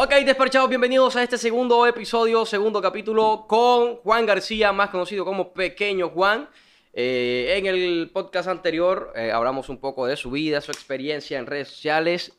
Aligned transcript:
Ok, 0.00 0.14
despachados, 0.24 0.68
bienvenidos 0.68 1.16
a 1.16 1.24
este 1.24 1.36
segundo 1.36 1.84
episodio, 1.84 2.46
segundo 2.46 2.80
capítulo 2.80 3.46
con 3.48 3.96
Juan 3.96 4.26
García, 4.26 4.72
más 4.72 4.90
conocido 4.90 5.24
como 5.24 5.52
Pequeño 5.52 6.10
Juan. 6.10 6.48
Eh, 6.92 7.56
en 7.56 7.66
el 7.66 8.08
podcast 8.14 8.48
anterior 8.48 9.12
eh, 9.16 9.32
hablamos 9.32 9.68
un 9.68 9.78
poco 9.78 10.06
de 10.06 10.14
su 10.14 10.30
vida, 10.30 10.60
su 10.60 10.70
experiencia 10.70 11.36
en 11.36 11.46
redes 11.46 11.66
sociales, 11.70 12.38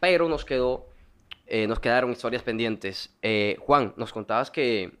pero 0.00 0.28
nos 0.28 0.44
quedó, 0.44 0.88
eh, 1.46 1.68
nos 1.68 1.78
quedaron 1.78 2.10
historias 2.10 2.42
pendientes. 2.42 3.16
Juan, 3.60 3.94
nos 3.96 4.12
contabas 4.12 4.50
que 4.50 4.98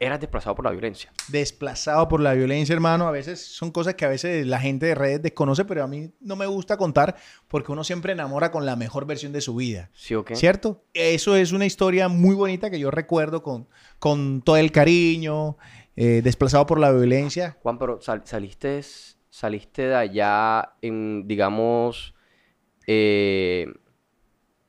eras 0.00 0.18
desplazado 0.18 0.56
por 0.56 0.64
la 0.64 0.70
violencia. 0.72 1.12
desplazado 1.28 2.08
por 2.08 2.20
la 2.20 2.32
violencia, 2.34 2.72
hermano. 2.72 3.06
A 3.06 3.10
veces 3.10 3.40
son 3.54 3.70
cosas 3.70 3.94
que 3.94 4.04
a 4.04 4.08
veces 4.08 4.46
la 4.46 4.58
gente 4.58 4.86
de 4.86 4.94
redes 4.94 5.22
desconoce, 5.22 5.64
pero 5.66 5.84
a 5.84 5.86
mí 5.86 6.10
no 6.20 6.34
me 6.36 6.46
gusta 6.46 6.76
contar 6.78 7.16
porque 7.48 7.70
uno 7.70 7.84
siempre 7.84 8.12
enamora 8.12 8.50
con 8.50 8.64
la 8.66 8.76
mejor 8.76 9.04
versión 9.06 9.32
de 9.32 9.42
su 9.42 9.54
vida. 9.54 9.90
¿Sí 9.92 10.14
o 10.14 10.24
qué? 10.24 10.34
¿Cierto? 10.36 10.82
Eso 10.94 11.36
es 11.36 11.52
una 11.52 11.66
historia 11.66 12.08
muy 12.08 12.34
bonita 12.34 12.70
que 12.70 12.78
yo 12.80 12.90
recuerdo 12.90 13.42
con, 13.42 13.68
con 13.98 14.40
todo 14.42 14.56
el 14.56 14.72
cariño, 14.72 15.58
eh, 15.96 16.22
desplazado 16.24 16.64
por 16.66 16.80
la 16.80 16.90
violencia. 16.90 17.58
Juan, 17.62 17.78
pero 17.78 18.00
sal- 18.00 18.22
saliste, 18.24 18.80
saliste 19.28 19.82
de 19.82 19.94
allá 19.96 20.72
en, 20.80 21.28
digamos, 21.28 22.14
eh, 22.86 23.66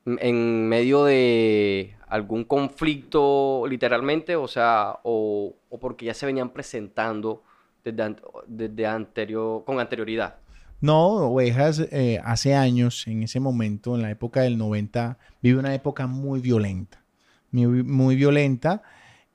en 0.05 0.67
medio 0.67 1.05
de 1.05 1.95
algún 2.07 2.43
conflicto, 2.43 3.63
literalmente, 3.67 4.35
o 4.35 4.47
sea, 4.47 4.99
o, 5.03 5.55
porque 5.79 6.05
ya 6.05 6.13
se 6.13 6.25
venían 6.25 6.49
presentando 6.49 7.43
desde, 7.83 8.03
an- 8.03 8.21
desde 8.47 8.85
anterior, 8.87 9.63
con 9.63 9.79
anterioridad. 9.79 10.35
No, 10.81 11.07
Ovejas 11.31 11.79
eh, 11.91 12.19
hace 12.23 12.55
años, 12.55 13.05
en 13.07 13.23
ese 13.23 13.39
momento, 13.39 13.95
en 13.95 14.01
la 14.01 14.09
época 14.09 14.41
del 14.41 14.57
90, 14.57 15.19
vive 15.41 15.59
una 15.59 15.75
época 15.75 16.07
muy 16.07 16.39
violenta, 16.39 17.03
muy 17.52 18.15
violenta. 18.15 18.81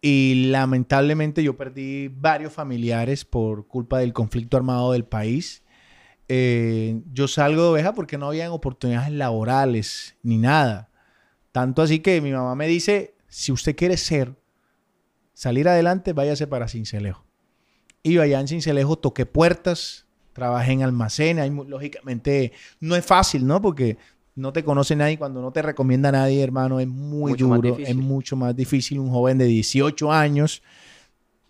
Y 0.02 0.48
lamentablemente 0.50 1.42
yo 1.42 1.56
perdí 1.56 2.08
varios 2.08 2.52
familiares 2.52 3.24
por 3.24 3.66
culpa 3.66 3.98
del 4.00 4.12
conflicto 4.12 4.56
armado 4.56 4.92
del 4.92 5.04
país. 5.04 5.62
Eh, 6.28 7.00
yo 7.12 7.28
salgo 7.28 7.62
de 7.62 7.68
Oveja 7.68 7.94
porque 7.94 8.18
no 8.18 8.26
habían 8.26 8.50
oportunidades 8.50 9.10
laborales 9.12 10.16
ni 10.22 10.38
nada. 10.38 10.90
Tanto 11.52 11.82
así 11.82 12.00
que 12.00 12.20
mi 12.20 12.32
mamá 12.32 12.54
me 12.54 12.66
dice, 12.66 13.14
si 13.28 13.52
usted 13.52 13.76
quiere 13.76 13.96
ser, 13.96 14.34
salir 15.34 15.68
adelante, 15.68 16.12
váyase 16.12 16.46
para 16.46 16.68
Cincelejo. 16.68 17.24
Y 18.02 18.18
allá 18.18 18.40
en 18.40 18.48
Cincelejo 18.48 18.96
toqué 18.96 19.26
puertas, 19.26 20.06
trabajé 20.32 20.72
en 20.72 20.82
almacén. 20.82 21.54
Mu- 21.54 21.64
lógicamente 21.64 22.52
no 22.80 22.94
es 22.96 23.04
fácil, 23.04 23.46
¿no? 23.46 23.60
Porque 23.62 23.96
no 24.34 24.52
te 24.52 24.64
conoce 24.64 24.94
nadie. 24.96 25.18
Cuando 25.18 25.40
no 25.40 25.50
te 25.52 25.62
recomienda 25.62 26.12
nadie, 26.12 26.42
hermano, 26.42 26.78
es 26.78 26.86
muy 26.86 27.32
Mucho 27.32 27.46
duro. 27.46 27.76
Es 27.78 27.96
mucho 27.96 28.36
más 28.36 28.54
difícil. 28.54 28.98
Un 28.98 29.10
joven 29.10 29.38
de 29.38 29.46
18 29.46 30.12
años 30.12 30.62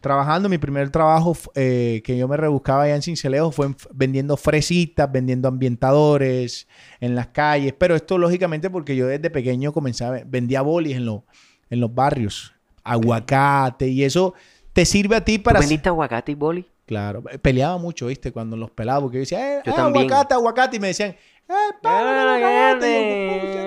trabajando. 0.06 0.48
Mi 0.48 0.58
primer 0.58 0.88
trabajo 0.90 1.36
eh, 1.54 2.00
que 2.04 2.16
yo 2.16 2.28
me 2.28 2.36
rebuscaba 2.36 2.84
allá 2.84 2.94
en 2.94 3.02
Cincelejo 3.02 3.50
fue 3.50 3.68
vendiendo 3.92 4.36
fresitas, 4.36 5.10
vendiendo 5.10 5.48
ambientadores 5.48 6.68
en 7.00 7.14
las 7.14 7.26
calles. 7.28 7.74
Pero 7.76 7.96
esto, 7.96 8.16
lógicamente, 8.18 8.70
porque 8.70 8.94
yo 8.96 9.06
desde 9.06 9.30
pequeño 9.30 9.72
comenzaba, 9.72 10.18
vendía 10.24 10.62
bolis 10.62 10.96
en, 10.96 11.06
lo- 11.06 11.24
en 11.70 11.80
los 11.80 11.94
barrios, 11.94 12.54
aguacate, 12.84 13.88
y 13.88 14.04
eso 14.04 14.34
te 14.72 14.84
sirve 14.84 15.16
a 15.16 15.24
ti 15.24 15.38
para. 15.38 15.58
¿Tú 15.58 15.62
vendiste 15.64 15.88
aguacate 15.88 16.32
y 16.32 16.34
boli? 16.36 16.66
Claro, 16.86 17.24
eh, 17.32 17.38
peleaba 17.38 17.78
mucho, 17.78 18.06
¿viste? 18.06 18.30
Cuando 18.30 18.56
los 18.56 18.70
pelaba, 18.70 19.00
porque 19.00 19.16
yo 19.16 19.20
decía, 19.20 19.58
eh, 19.58 19.62
Yo 19.64 19.72
eh, 19.72 19.74
aguacate, 19.76 20.34
aguacate, 20.34 20.76
y 20.76 20.80
me 20.80 20.86
decían, 20.88 21.10
eh, 21.10 21.54
el 21.82 21.88
aguacate. 22.44 23.65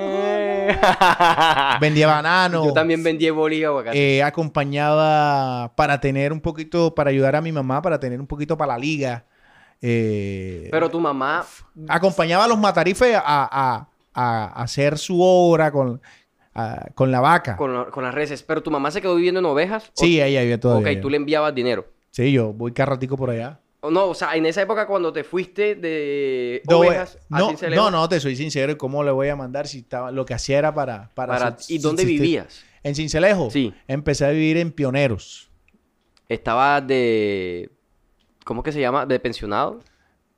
Vendía 1.82 2.08
banano. 2.08 2.66
Yo 2.66 2.74
también 2.74 3.04
vendí 3.04 3.30
boli 3.30 3.58
y 3.58 3.64
aguacate. 3.64 4.18
eh, 4.18 4.24
acompañaba 4.24 5.74
para 5.76 6.00
tener 6.00 6.32
un 6.34 6.42
poquito, 6.42 6.94
para 6.96 7.10
ayudar 7.10 7.36
a 7.36 7.42
mi 7.42 7.52
mamá, 7.52 7.82
para 7.82 8.00
tener 8.00 8.20
un 8.20 8.28
poquito 8.28 8.58
para 8.58 8.74
la 8.74 8.80
liga. 8.80 9.26
Eh, 9.82 10.68
Pero 10.72 10.90
tu 10.90 11.00
mamá, 11.00 11.46
acompañaba 11.88 12.46
a 12.46 12.48
los 12.48 12.58
matarifes 12.60 13.16
a, 13.16 13.22
a- 13.26 13.88
a 14.14 14.62
hacer 14.64 14.98
su 14.98 15.22
obra 15.22 15.72
con, 15.72 16.02
a- 16.54 16.88
con 16.96 17.12
la 17.12 17.22
vaca. 17.22 17.56
con, 17.56 17.74
la- 17.74 17.86
con 17.86 18.04
las 18.04 18.14
reses, 18.14 18.44
pero 18.44 18.62
tu 18.62 18.72
mamá 18.72 18.92
se 18.92 19.02
quedó 19.02 19.16
viviendo 19.16 19.40
en 19.40 19.46
ovejas. 19.46 19.90
¿O- 19.96 20.02
Sí, 20.02 20.22
ella 20.22 20.42
vive 20.42 20.58
todavía. 20.58 20.92
Ok, 20.94 21.02
tú 21.02 21.10
le 21.10 21.18
enviabas 21.18 21.56
dinero. 21.56 21.86
Sí, 22.12 22.32
yo 22.32 22.52
voy 22.54 22.74
cada 22.74 22.92
ratico 22.92 23.16
por 23.16 23.30
allá. 23.30 23.60
No, 23.82 24.08
o 24.08 24.14
sea, 24.14 24.36
en 24.36 24.46
esa 24.46 24.62
época 24.62 24.86
cuando 24.86 25.14
te 25.14 25.24
fuiste 25.24 25.76
de 25.76 26.62
No, 26.70 26.80
ovejas 26.80 27.18
a 27.30 27.40
no, 27.40 27.50
Cincelejo, 27.50 27.82
no, 27.84 27.92
no, 27.92 28.10
te 28.10 28.20
soy 28.20 28.36
sincero. 28.36 28.78
¿Cómo 28.78 29.04
le 29.04 29.12
voy 29.12 29.30
a 29.30 29.36
mandar 29.36 29.68
si 29.68 29.80
estaba, 29.80 30.12
lo 30.12 30.26
que 30.26 30.34
hacía 30.34 30.58
era 30.60 30.74
para... 30.74 31.10
para, 31.16 31.56
¿Y 31.70 31.78
dónde 31.78 32.04
vivías? 32.04 32.64
En 32.84 32.96
Cincelejo. 32.96 33.50
Sí. 33.52 33.74
Empecé 33.88 34.26
a 34.26 34.30
vivir 34.32 34.58
en 34.58 34.72
Pioneros. 34.72 35.50
Estaba 36.28 36.82
de... 36.82 37.70
¿Cómo 38.44 38.64
que 38.64 38.72
se 38.72 38.82
llama? 38.82 39.06
¿De 39.06 39.20
pensionado? 39.20 39.80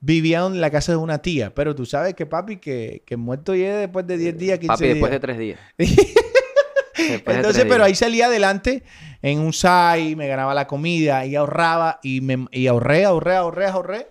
Vivía 0.01 0.45
en 0.45 0.61
la 0.61 0.69
casa 0.69 0.91
de 0.91 0.97
una 0.97 1.21
tía. 1.21 1.53
Pero 1.55 1.73
tú 1.75 1.85
sabes 1.85 2.13
que 2.13 2.25
papi, 2.25 2.57
que, 2.57 3.03
que 3.05 3.17
muerto 3.17 3.55
llegue 3.55 3.73
después 3.73 4.05
de 4.05 4.17
10 4.17 4.37
días, 4.37 4.59
15 4.59 4.67
Papi, 4.67 4.87
después 4.87 5.11
de 5.11 5.17
días. 5.17 5.21
tres 5.21 5.37
días. 5.37 5.59
Entonces, 7.09 7.65
pero 7.67 7.83
ahí 7.83 7.95
salía 7.95 8.27
adelante 8.27 8.83
en 9.21 9.39
un 9.39 9.53
SAI, 9.53 10.15
me 10.15 10.27
ganaba 10.27 10.53
la 10.53 10.67
comida 10.67 11.25
y 11.25 11.35
ahorraba 11.35 11.99
y, 12.03 12.21
me, 12.21 12.47
y 12.51 12.67
ahorré, 12.67 13.05
ahorré, 13.05 13.35
ahorré, 13.35 13.65
ahorré 13.67 14.07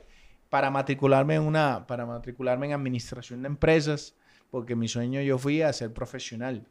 para 0.49 0.71
matricularme 0.71 1.37
en 1.37 1.43
una, 1.43 1.87
para 1.87 2.07
matricularme 2.07 2.67
en 2.67 2.73
administración 2.73 3.43
de 3.43 3.49
empresas, 3.49 4.15
porque 4.51 4.75
mi 4.75 4.89
sueño 4.89 5.21
yo 5.21 5.39
fui 5.39 5.63
a 5.63 5.73
ser 5.73 5.93
profesional. 5.93 6.67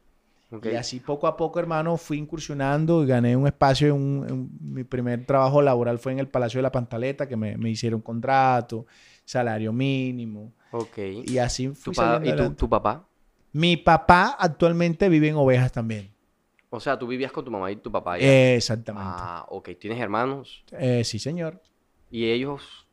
Ok. 0.52 0.66
Y 0.66 0.74
así 0.74 0.98
poco 1.00 1.26
a 1.28 1.36
poco, 1.36 1.60
hermano, 1.60 1.96
fui 1.96 2.18
incursionando 2.18 3.04
y 3.04 3.06
gané 3.06 3.36
un 3.36 3.46
espacio. 3.46 3.94
Un- 3.94 4.50
mi 4.60 4.82
primer 4.84 5.24
trabajo 5.24 5.62
laboral 5.62 5.98
fue 6.00 6.10
en 6.12 6.18
el 6.18 6.26
Palacio 6.28 6.58
de 6.58 6.62
la 6.62 6.72
Pantaleta, 6.72 7.28
que 7.28 7.36
me, 7.36 7.56
me 7.56 7.70
hicieron 7.70 8.00
contrato, 8.00 8.84
salario 9.24 9.72
mínimo. 9.72 10.52
Ok. 10.72 10.98
Y 11.24 11.38
así 11.38 11.68
¿Tu 11.68 11.74
fui 11.74 11.92
¿Y 11.92 11.96
tu, 11.96 12.02
adelante. 12.02 12.54
tu 12.56 12.68
papá? 12.68 13.06
Mi 13.52 13.76
papá 13.76 14.36
actualmente 14.38 15.08
vive 15.08 15.28
en 15.28 15.36
Ovejas 15.36 15.72
también. 15.72 16.12
O 16.70 16.78
sea, 16.78 16.98
tú 16.98 17.06
vivías 17.06 17.32
con 17.32 17.44
tu 17.44 17.50
mamá 17.50 17.70
y 17.72 17.76
tu 17.76 17.90
papá. 17.90 18.18
Eh, 18.18 18.54
exactamente. 18.56 19.08
Ah, 19.12 19.44
ok. 19.48 19.70
¿Tienes 19.80 19.98
hermanos? 20.00 20.62
Eh, 20.72 21.02
sí, 21.04 21.18
señor. 21.18 21.60
Y 22.12 22.26
ellos 22.30 22.86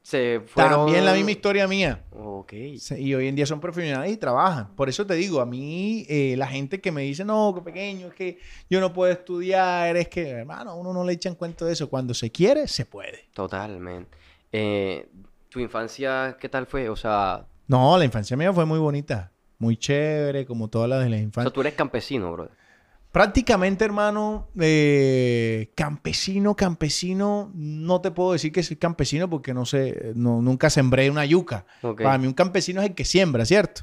se 0.00 0.40
fueron... 0.46 0.86
También 0.86 1.04
la 1.04 1.12
misma 1.12 1.30
historia 1.30 1.66
mía. 1.68 2.02
Ok. 2.12 2.52
Se- 2.78 2.98
Y 3.00 3.14
hoy 3.14 3.28
en 3.28 3.36
día 3.36 3.44
son 3.46 3.60
profesionales 3.60 4.10
y 4.12 4.16
trabajan. 4.16 4.74
Por 4.74 4.88
eso 4.88 5.06
te 5.06 5.14
digo, 5.14 5.40
a 5.40 5.46
mí 5.46 6.06
eh, 6.08 6.34
la 6.38 6.46
gente 6.46 6.80
que 6.80 6.92
me 6.92 7.02
dice, 7.02 7.24
no, 7.26 7.52
que 7.54 7.60
pequeño, 7.60 8.06
es 8.08 8.14
que 8.14 8.38
yo 8.70 8.80
no 8.80 8.92
puedo 8.92 9.12
estudiar, 9.12 9.96
es 9.96 10.08
que, 10.08 10.28
hermano, 10.28 10.74
uno 10.76 10.92
no 10.94 11.04
le 11.04 11.12
echan 11.14 11.34
cuento 11.34 11.66
de 11.66 11.74
eso. 11.74 11.90
Cuando 11.90 12.14
se 12.14 12.30
quiere, 12.30 12.68
se 12.68 12.86
puede. 12.86 13.26
Totalmente. 13.34 14.16
Eh, 14.50 15.08
¿Tu 15.50 15.60
infancia 15.60 16.36
qué 16.40 16.48
tal 16.48 16.66
fue? 16.66 16.88
O 16.88 16.96
sea, 16.96 17.46
No, 17.68 17.96
la 17.98 18.04
infancia 18.04 18.34
mía 18.36 18.52
fue 18.52 18.64
muy 18.64 18.78
bonita. 18.78 19.30
Muy 19.58 19.76
chévere, 19.76 20.46
como 20.46 20.68
todas 20.68 20.88
las 20.88 21.04
de 21.04 21.10
la 21.10 21.16
o 21.16 21.18
sea, 21.18 21.24
infancia. 21.24 21.52
tú 21.52 21.60
eres 21.60 21.74
campesino, 21.74 22.32
brother. 22.32 22.52
Prácticamente, 23.12 23.84
hermano, 23.84 24.48
eh, 24.58 25.70
campesino, 25.76 26.56
campesino, 26.56 27.52
no 27.54 28.00
te 28.00 28.10
puedo 28.10 28.32
decir 28.32 28.50
que 28.50 28.64
soy 28.64 28.74
campesino 28.74 29.30
porque 29.30 29.54
no 29.54 29.64
sé, 29.66 30.12
no, 30.16 30.42
nunca 30.42 30.68
sembré 30.68 31.08
una 31.08 31.24
yuca. 31.24 31.64
Para 31.80 32.18
mí 32.18 32.26
un 32.26 32.32
campesino 32.32 32.82
es 32.82 32.88
el 32.88 32.94
que 32.96 33.04
siembra, 33.04 33.44
¿cierto? 33.44 33.82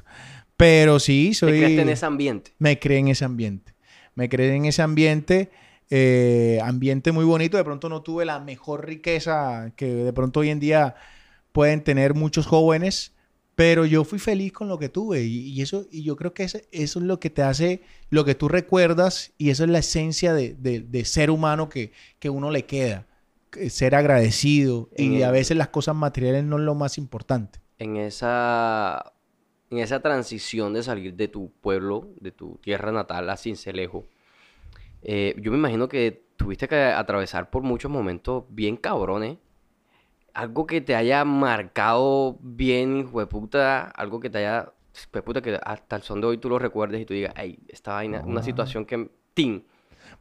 Pero 0.58 1.00
sí, 1.00 1.28
Te 1.30 1.34
soy... 1.34 1.58
creaste 1.58 1.80
en 1.80 1.88
ese 1.88 2.04
ambiente. 2.04 2.52
Me 2.58 2.78
creé 2.78 2.98
en 2.98 3.08
ese 3.08 3.24
ambiente. 3.24 3.72
Me 4.14 4.28
creé 4.28 4.54
en 4.54 4.66
ese 4.66 4.82
ambiente, 4.82 5.50
eh, 5.88 6.60
ambiente 6.62 7.10
muy 7.10 7.24
bonito. 7.24 7.56
De 7.56 7.64
pronto 7.64 7.88
no 7.88 8.02
tuve 8.02 8.26
la 8.26 8.38
mejor 8.38 8.86
riqueza 8.86 9.72
que 9.76 9.86
de 9.86 10.12
pronto 10.12 10.40
hoy 10.40 10.50
en 10.50 10.60
día 10.60 10.94
pueden 11.52 11.82
tener 11.82 12.12
muchos 12.14 12.46
jóvenes, 12.46 13.14
pero 13.54 13.84
yo 13.86 14.04
fui 14.04 14.18
feliz 14.18 14.52
con 14.52 14.68
lo 14.68 14.78
que 14.78 14.88
tuve 14.88 15.22
y, 15.24 15.48
y 15.50 15.62
eso 15.62 15.86
y 15.90 16.02
yo 16.04 16.16
creo 16.16 16.34
que 16.34 16.44
eso 16.44 16.58
es 16.72 16.96
lo 16.96 17.20
que 17.20 17.30
te 17.30 17.42
hace, 17.42 17.82
lo 18.10 18.24
que 18.24 18.34
tú 18.34 18.48
recuerdas 18.48 19.32
y 19.38 19.50
eso 19.50 19.64
es 19.64 19.70
la 19.70 19.78
esencia 19.80 20.32
de, 20.34 20.54
de- 20.54 20.80
de 20.80 21.04
ser 21.04 21.30
humano 21.30 21.68
que, 21.68 21.92
que 22.18 22.30
uno 22.30 22.50
le 22.50 22.64
queda, 22.66 23.06
que 23.50 23.70
ser 23.70 23.94
agradecido 23.94 24.88
y 24.96 25.22
a 25.22 25.30
veces 25.30 25.56
las 25.56 25.68
cosas 25.68 25.94
materiales 25.96 26.44
no 26.44 26.56
es 26.58 26.62
lo 26.64 26.74
más 26.74 26.98
importante. 26.98 27.60
En 27.78 27.96
esa, 27.96 29.12
en 29.70 29.78
esa 29.78 30.00
transición 30.00 30.72
de 30.74 30.82
salir 30.84 31.14
de 31.14 31.28
tu 31.28 31.50
pueblo, 31.60 32.08
de 32.20 32.30
tu 32.32 32.58
tierra 32.62 32.92
natal 32.92 33.28
a 33.30 33.36
Cincelejo, 33.36 34.04
eh, 35.02 35.34
yo 35.40 35.52
me 35.52 35.58
imagino 35.58 35.88
que 35.88 36.24
tuviste 36.36 36.68
que 36.68 36.76
atravesar 36.76 37.50
por 37.50 37.62
muchos 37.62 37.90
momentos 37.90 38.44
bien 38.50 38.76
cabrones. 38.76 39.38
Algo 40.34 40.66
que 40.66 40.80
te 40.80 40.94
haya 40.96 41.24
marcado 41.24 42.38
bien, 42.40 43.08
hueputa, 43.12 43.82
algo 43.90 44.18
que 44.20 44.30
te 44.30 44.38
haya, 44.38 44.72
hueputa, 45.12 45.42
que 45.42 45.58
hasta 45.62 45.96
el 45.96 46.02
son 46.02 46.20
de 46.20 46.26
hoy 46.28 46.38
tú 46.38 46.48
lo 46.48 46.58
recuerdes 46.58 47.00
y 47.00 47.04
tú 47.04 47.12
digas, 47.14 47.34
ay, 47.36 47.58
esta 47.68 47.92
vaina, 47.94 48.22
una 48.24 48.40
Ah. 48.40 48.44
situación 48.44 48.84
que, 48.86 49.10
tin, 49.34 49.64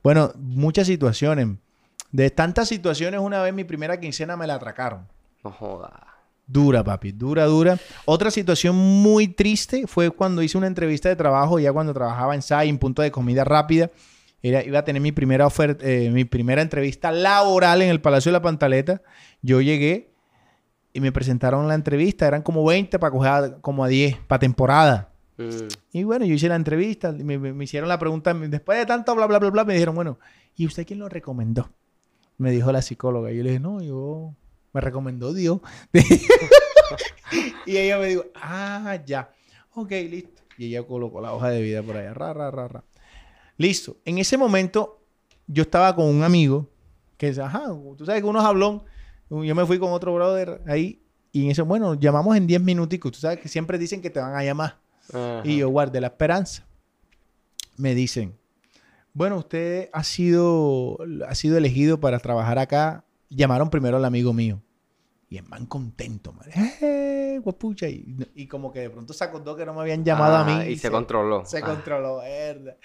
Bueno, 0.04 0.31
muchas 0.38 0.88
situaciones. 0.88 1.48
De 2.12 2.30
tantas 2.30 2.68
situaciones, 2.68 3.19
una 3.22 3.42
vez 3.42 3.54
mi 3.54 3.63
primera 3.63 4.00
quincena 4.00 4.36
me 4.36 4.48
la 4.48 4.56
atracaron. 4.56 5.08
no 5.44 5.52
joda. 5.52 6.08
Dura, 6.46 6.84
papi, 6.84 7.12
dura, 7.14 7.46
dura. 7.46 7.78
Otra 8.06 8.30
situación 8.30 8.75
muy 8.75 9.28
triste 9.30 9.88
fue 9.88 10.12
cuando 10.12 10.42
hice 10.44 10.57
una 10.57 10.68
entrevista 10.68 11.07
de 11.10 11.16
trabajo, 11.16 11.57
ya 11.60 11.72
cuando 11.72 11.94
trabajaba 11.94 12.36
en 12.36 12.42
SAI, 12.42 12.68
en 12.69 12.78
punto 12.78 13.02
de 13.02 13.10
comida 13.12 13.44
rápida. 13.44 13.90
Era, 14.44 14.64
iba 14.64 14.80
a 14.80 14.84
tener 14.84 15.02
mi 15.02 15.12
primera 15.12 15.46
oferta, 15.46 15.86
eh, 15.88 16.10
mi 16.10 16.26
primera 16.26 16.62
entrevista 16.62 17.12
laboral 17.12 17.82
en 17.82 17.90
el 17.90 18.02
Palacio 18.02 18.32
de 18.32 18.34
la 18.34 18.42
Pantaleta. 18.42 19.02
Yo 19.42 19.62
llegué 19.62 20.14
y 20.94 21.00
me 21.00 21.12
presentaron 21.12 21.68
la 21.68 21.76
entrevista. 21.76 22.28
Eran 22.28 22.42
como 22.42 22.66
20 22.66 23.00
para 23.00 23.12
coger 23.12 23.58
como 23.62 23.84
a 23.84 23.88
10, 23.88 24.18
para 24.28 24.40
temporada. 24.40 25.12
Mm. 25.38 25.68
Y 25.94 26.04
bueno, 26.04 26.26
yo 26.26 26.34
hice 26.34 26.50
la 26.50 26.56
entrevista, 26.56 27.12
me 27.12 27.64
hicieron 27.64 27.90
la 27.90 28.00
pregunta, 28.00 28.34
después 28.34 28.78
de 28.78 28.86
tanto 28.86 29.16
bla, 29.16 29.26
bla, 29.28 29.40
bla, 29.40 29.50
bla, 29.50 29.64
me 29.64 29.74
dijeron, 29.74 29.96
bueno, 29.96 30.20
¿y 30.56 30.66
usted 30.66 30.86
quién 30.86 31.00
lo 31.00 31.10
recomendó? 31.10 31.72
Me 32.38 32.52
dijo 32.52 32.72
la 32.72 32.82
psicóloga. 32.82 33.32
Y 33.32 33.38
yo 33.38 33.44
le 33.44 33.50
dije, 33.52 33.60
no, 33.60 33.82
yo, 33.82 34.34
me 34.74 34.82
recomendó 34.82 35.34
Dios. 35.34 35.60
y 37.66 37.78
ella 37.78 37.98
me 38.00 38.08
dijo, 38.08 38.26
ah, 38.36 38.98
ya, 39.06 39.32
ok, 39.74 39.92
listo. 40.10 40.42
Y 40.58 40.68
ella 40.68 40.84
colocó 40.84 41.22
la 41.22 41.34
hoja 41.34 41.50
de 41.50 41.62
vida 41.62 41.82
por 41.82 41.98
allá, 41.98 42.14
ra, 42.14 42.34
ra, 42.34 42.52
ra, 42.52 42.68
ra. 42.68 42.84
Listo. 43.62 43.98
En 44.06 44.18
ese 44.18 44.38
momento, 44.38 45.00
yo 45.48 45.62
estaba 45.63 45.96
con 45.96 46.06
un 46.06 46.24
amigo, 46.24 46.68
que 47.18 47.28
es, 47.28 47.38
ajá, 47.38 47.66
tú 47.98 48.06
sabes 48.06 48.22
que 48.22 48.28
uno 48.28 48.40
es 48.40 48.46
hablón. 48.46 48.84
Yo 49.30 49.54
me 49.56 49.66
fui 49.66 49.78
con 49.80 49.92
otro 49.92 50.13
brother 50.16 50.62
ahí, 50.68 51.02
y 51.31 51.46
en 51.46 51.52
eso, 51.52 51.63
bueno, 51.66 51.94
llamamos 51.94 52.36
en 52.36 52.48
10 52.48 52.62
minuticos. 52.62 53.12
Tú 53.13 53.19
sabes 53.19 53.40
que 53.40 53.48
siempre 53.48 53.78
dicen 53.78 54.02
que 54.02 54.10
te 54.10 54.19
van 54.19 54.36
a 54.36 54.44
llamar. 54.44 54.78
Ajá. 55.10 55.42
Y 55.46 55.58
yo 55.58 55.69
guardé 55.69 56.02
la 56.02 56.08
esperanza. 56.08 56.66
Me 57.78 57.94
dicen, 57.96 58.36
bueno, 59.13 59.38
usted 59.38 59.90
ha 59.94 60.04
sido, 60.04 60.98
ha 61.28 61.36
sido 61.36 61.57
elegido 61.57 62.00
para 62.00 62.19
trabajar 62.19 62.57
acá. 62.60 63.06
Llamaron 63.30 63.69
primero 63.69 63.96
al 63.98 64.06
amigo 64.06 64.34
mío. 64.34 64.62
Y 65.30 65.38
el 65.38 65.46
man 65.48 65.66
contento, 65.66 66.34
man. 66.34 66.50
¡Eh, 66.81 67.40
guapucha! 67.42 67.88
Y, 67.88 68.18
y 68.36 68.48
como 68.48 68.74
que 68.74 68.81
de 68.81 68.90
pronto 68.90 69.14
se 69.14 69.24
acordó 69.24 69.56
que 69.56 69.66
no 69.66 69.74
me 69.74 69.80
habían 69.81 70.04
llamado 70.04 70.36
a 70.36 70.42
Ah, 70.42 70.44
mí. 70.66 70.72
Y 70.74 70.78
se 70.78 70.92
controló. 70.92 71.46
Se 71.46 71.60
Ah. 71.60 71.62
controló, 71.62 72.18
verdad. 72.18 72.75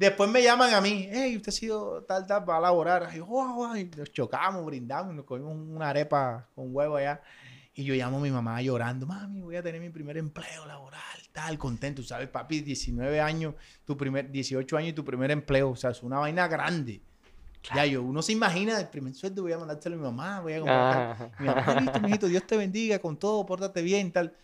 Después 0.00 0.30
me 0.30 0.42
llaman 0.42 0.72
a 0.72 0.80
mí, 0.80 1.10
hey, 1.12 1.36
usted 1.36 1.50
ha 1.50 1.52
sido 1.52 2.02
tal, 2.04 2.26
tal, 2.26 2.42
para 2.46 2.58
laborar. 2.58 3.10
Y 3.12 3.18
yo, 3.18 3.26
"Guau, 3.26 3.54
guau", 3.54 3.76
y 3.76 3.84
nos 3.84 4.10
chocamos, 4.10 4.64
brindamos, 4.64 5.14
nos 5.14 5.26
comimos 5.26 5.52
una 5.54 5.90
arepa 5.90 6.48
con 6.54 6.74
huevo 6.74 6.96
allá. 6.96 7.20
Y 7.74 7.84
yo 7.84 7.92
llamo 7.94 8.16
a 8.16 8.20
mi 8.20 8.30
mamá 8.30 8.62
llorando, 8.62 9.06
mami, 9.06 9.42
voy 9.42 9.56
a 9.56 9.62
tener 9.62 9.78
mi 9.78 9.90
primer 9.90 10.16
empleo 10.16 10.64
laboral, 10.64 11.02
tal, 11.32 11.58
contento. 11.58 12.02
¿Sabes, 12.02 12.28
papi? 12.30 12.62
19 12.62 13.20
años, 13.20 13.54
tu 13.84 13.94
primer, 13.94 14.30
18 14.30 14.78
años 14.78 14.88
y 14.88 14.92
tu 14.94 15.04
primer 15.04 15.30
empleo. 15.32 15.68
O 15.68 15.76
sea, 15.76 15.90
es 15.90 16.02
una 16.02 16.18
vaina 16.18 16.48
grande. 16.48 17.02
Ya 17.74 17.84
yo, 17.84 18.02
uno 18.02 18.22
se 18.22 18.32
imagina, 18.32 18.80
el 18.80 18.88
primer 18.88 19.12
sueldo 19.12 19.42
voy 19.42 19.52
a 19.52 19.58
mandárselo 19.58 19.96
a 19.96 19.98
mi 19.98 20.04
mamá, 20.04 20.40
voy 20.40 20.54
a 20.54 20.60
comprar. 20.60 21.10
Ajá. 21.10 21.30
Mi 21.38 21.46
mamá, 21.46 21.62
"Ah, 21.66 21.74
listo, 21.74 22.00
mijito, 22.00 22.26
Dios 22.26 22.46
te 22.46 22.56
bendiga 22.56 22.98
con 23.00 23.18
todo, 23.18 23.44
pórtate 23.44 23.82
bien, 23.82 24.10
tal. 24.10 24.34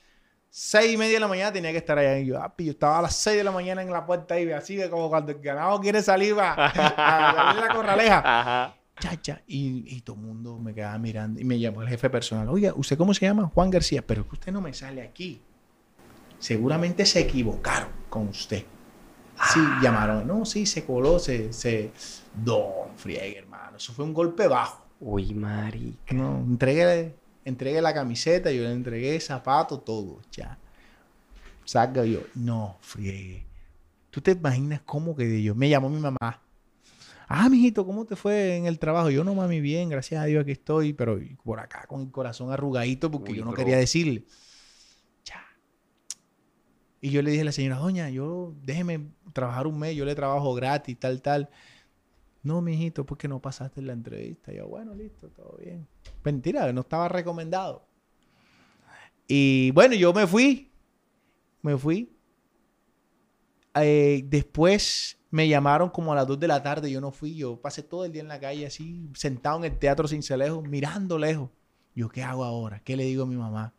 Seis 0.51 0.95
y 0.95 0.97
media 0.97 1.15
de 1.15 1.21
la 1.21 1.29
mañana 1.29 1.53
tenía 1.53 1.71
que 1.73 1.79
estar 1.79 1.99
allá. 1.99 2.19
Y 2.19 2.27
yo, 2.27 2.41
yo 2.59 2.71
estaba 2.71 2.99
a 2.99 3.03
las 3.03 3.15
seis 3.15 3.37
de 3.37 3.45
la 3.45 3.51
mañana 3.51 3.83
en 3.83 3.91
la 3.91 4.07
puerta 4.07 4.41
y 4.41 4.51
así 4.53 4.77
de 4.77 4.89
como 4.89 5.09
cuando 5.11 5.33
el 5.33 5.41
ganado 5.41 5.79
quiere 5.81 6.01
salir 6.03 6.39
va, 6.39 6.55
a 6.55 7.35
salir 7.35 7.63
la 7.63 7.75
corraleja. 7.75 8.23
Ajá. 8.25 8.77
Chacha. 8.99 9.43
Y, 9.47 9.85
y 9.95 10.01
todo 10.01 10.17
el 10.17 10.23
mundo 10.23 10.59
me 10.59 10.75
quedaba 10.75 10.97
mirando. 10.99 11.41
Y 11.41 11.45
me 11.45 11.59
llamó 11.59 11.83
el 11.83 11.89
jefe 11.89 12.09
personal. 12.09 12.49
Oiga, 12.49 12.73
¿usted 12.75 12.97
cómo 12.97 13.13
se 13.13 13.27
llama? 13.27 13.51
Juan 13.55 13.71
García. 13.71 14.03
Pero 14.07 14.23
es 14.23 14.29
que 14.29 14.35
usted 14.35 14.53
no 14.53 14.61
me 14.61 14.73
sale 14.73 15.03
aquí. 15.03 15.43
Seguramente 16.39 17.05
se 17.05 17.21
equivocaron 17.21 17.91
con 18.09 18.29
usted. 18.29 18.65
Sí, 19.53 19.61
llamaron. 19.83 20.27
No, 20.27 20.45
sí, 20.47 20.65
se 20.67 20.85
coló, 20.85 21.19
se... 21.19 21.53
se... 21.53 21.93
Don 22.35 22.97
friegue, 22.97 23.39
hermano. 23.39 23.77
Eso 23.77 23.93
fue 23.93 24.05
un 24.05 24.15
golpe 24.15 24.49
bajo. 24.49 24.87
Uy, 25.01 25.35
marica. 25.35 26.15
No, 26.15 26.39
entregué, 26.39 27.15
entregué 27.47 27.81
la 27.81 27.95
camiseta, 27.95 28.51
yo 28.51 28.65
le 28.65 28.73
entregué 28.73 29.19
zapatos, 29.21 29.85
todo, 29.85 30.21
ya. 30.33 30.59
Salga 31.65 32.05
yo, 32.05 32.21
no, 32.35 32.77
friegue. 32.81 33.47
¿Tú 34.11 34.21
te 34.21 34.33
imaginas 34.33 34.81
cómo 34.85 35.15
que 35.17 35.43
yo? 35.43 35.55
Me 35.55 35.69
llamó 35.69 35.89
mi 35.89 36.01
mamá. 36.01 36.43
Ah, 37.29 37.49
mijito, 37.49 37.87
¿cómo 37.87 38.05
te 38.05 38.17
fue 38.17 38.57
en 38.57 38.67
el 38.67 38.79
trabajo? 38.79 39.11
Yo 39.11 39.23
no, 39.23 39.35
mami, 39.35 39.61
bien, 39.61 39.89
gracias 39.89 40.23
a 40.23 40.27
Dios 40.27 40.43
aquí 40.43 40.53
estoy, 40.53 40.93
pero 40.93 41.21
por 41.45 41.61
acá 41.61 41.87
con 41.87 42.03
el 42.03 42.11
corazón 42.11 42.53
arrugadito 42.53 43.11
porque 43.11 43.33
Uy, 43.33 43.39
yo 43.39 43.45
no 43.45 43.53
bro. 43.53 43.59
quería 43.59 43.77
decirle. 43.77 44.25
Ya. 45.25 45.43
Y 47.01 47.11
yo 47.11 47.23
le 47.23 47.31
dije 47.31 47.43
a 47.43 47.47
la 47.47 47.53
señora, 47.53 47.77
doña, 47.77 48.11
yo 48.11 48.55
déjeme 48.63 49.09
trabajar 49.33 49.67
un 49.69 49.79
mes, 49.79 49.95
yo 49.95 50.05
le 50.05 50.15
trabajo 50.17 50.53
gratis, 50.55 50.99
tal, 50.99 51.23
tal. 51.23 51.49
No, 52.47 52.63
mijito, 52.63 53.05
¿por 53.05 53.19
qué 53.19 53.27
no 53.27 53.43
pasaste 53.43 53.83
la 53.83 53.93
entrevista? 53.93 54.53
Y 54.53 54.59
yo, 54.59 54.69
bueno, 54.69 54.95
listo, 54.95 55.29
todo 55.31 55.59
bien. 55.59 55.89
Mentira, 56.23 56.73
no 56.73 56.83
estaba 56.83 57.09
recomendado. 57.09 57.89
Y 59.27 59.73
bueno, 59.73 59.97
yo 59.97 60.13
me 60.13 60.29
fui. 60.29 60.71
Me 61.61 61.77
fui. 61.77 62.17
Eh, 63.75 64.23
después 64.27 65.19
me 65.29 65.49
llamaron 65.49 65.91
como 65.91 66.13
a 66.13 66.15
las 66.15 66.29
2 66.29 66.39
de 66.39 66.47
la 66.47 66.63
tarde. 66.63 66.89
Yo 66.89 67.01
no 67.01 67.11
fui. 67.11 67.35
Yo 67.35 67.61
pasé 67.61 67.83
todo 67.83 68.05
el 68.05 68.13
día 68.13 68.23
en 68.23 68.29
la 68.29 68.39
calle 68.39 68.65
así, 68.65 69.11
sentado 69.15 69.59
en 69.59 69.65
el 69.65 69.77
teatro 69.81 70.07
Cincelejo, 70.07 70.63
mirando 70.63 71.19
lejos. 71.19 71.51
Yo, 71.97 72.09
¿qué 72.09 72.23
hago 72.23 72.45
ahora? 72.45 72.79
¿Qué 72.79 72.97
le 72.97 73.07
digo 73.07 73.25
a 73.25 73.27
mi 73.27 73.37
mamá? 73.37 73.75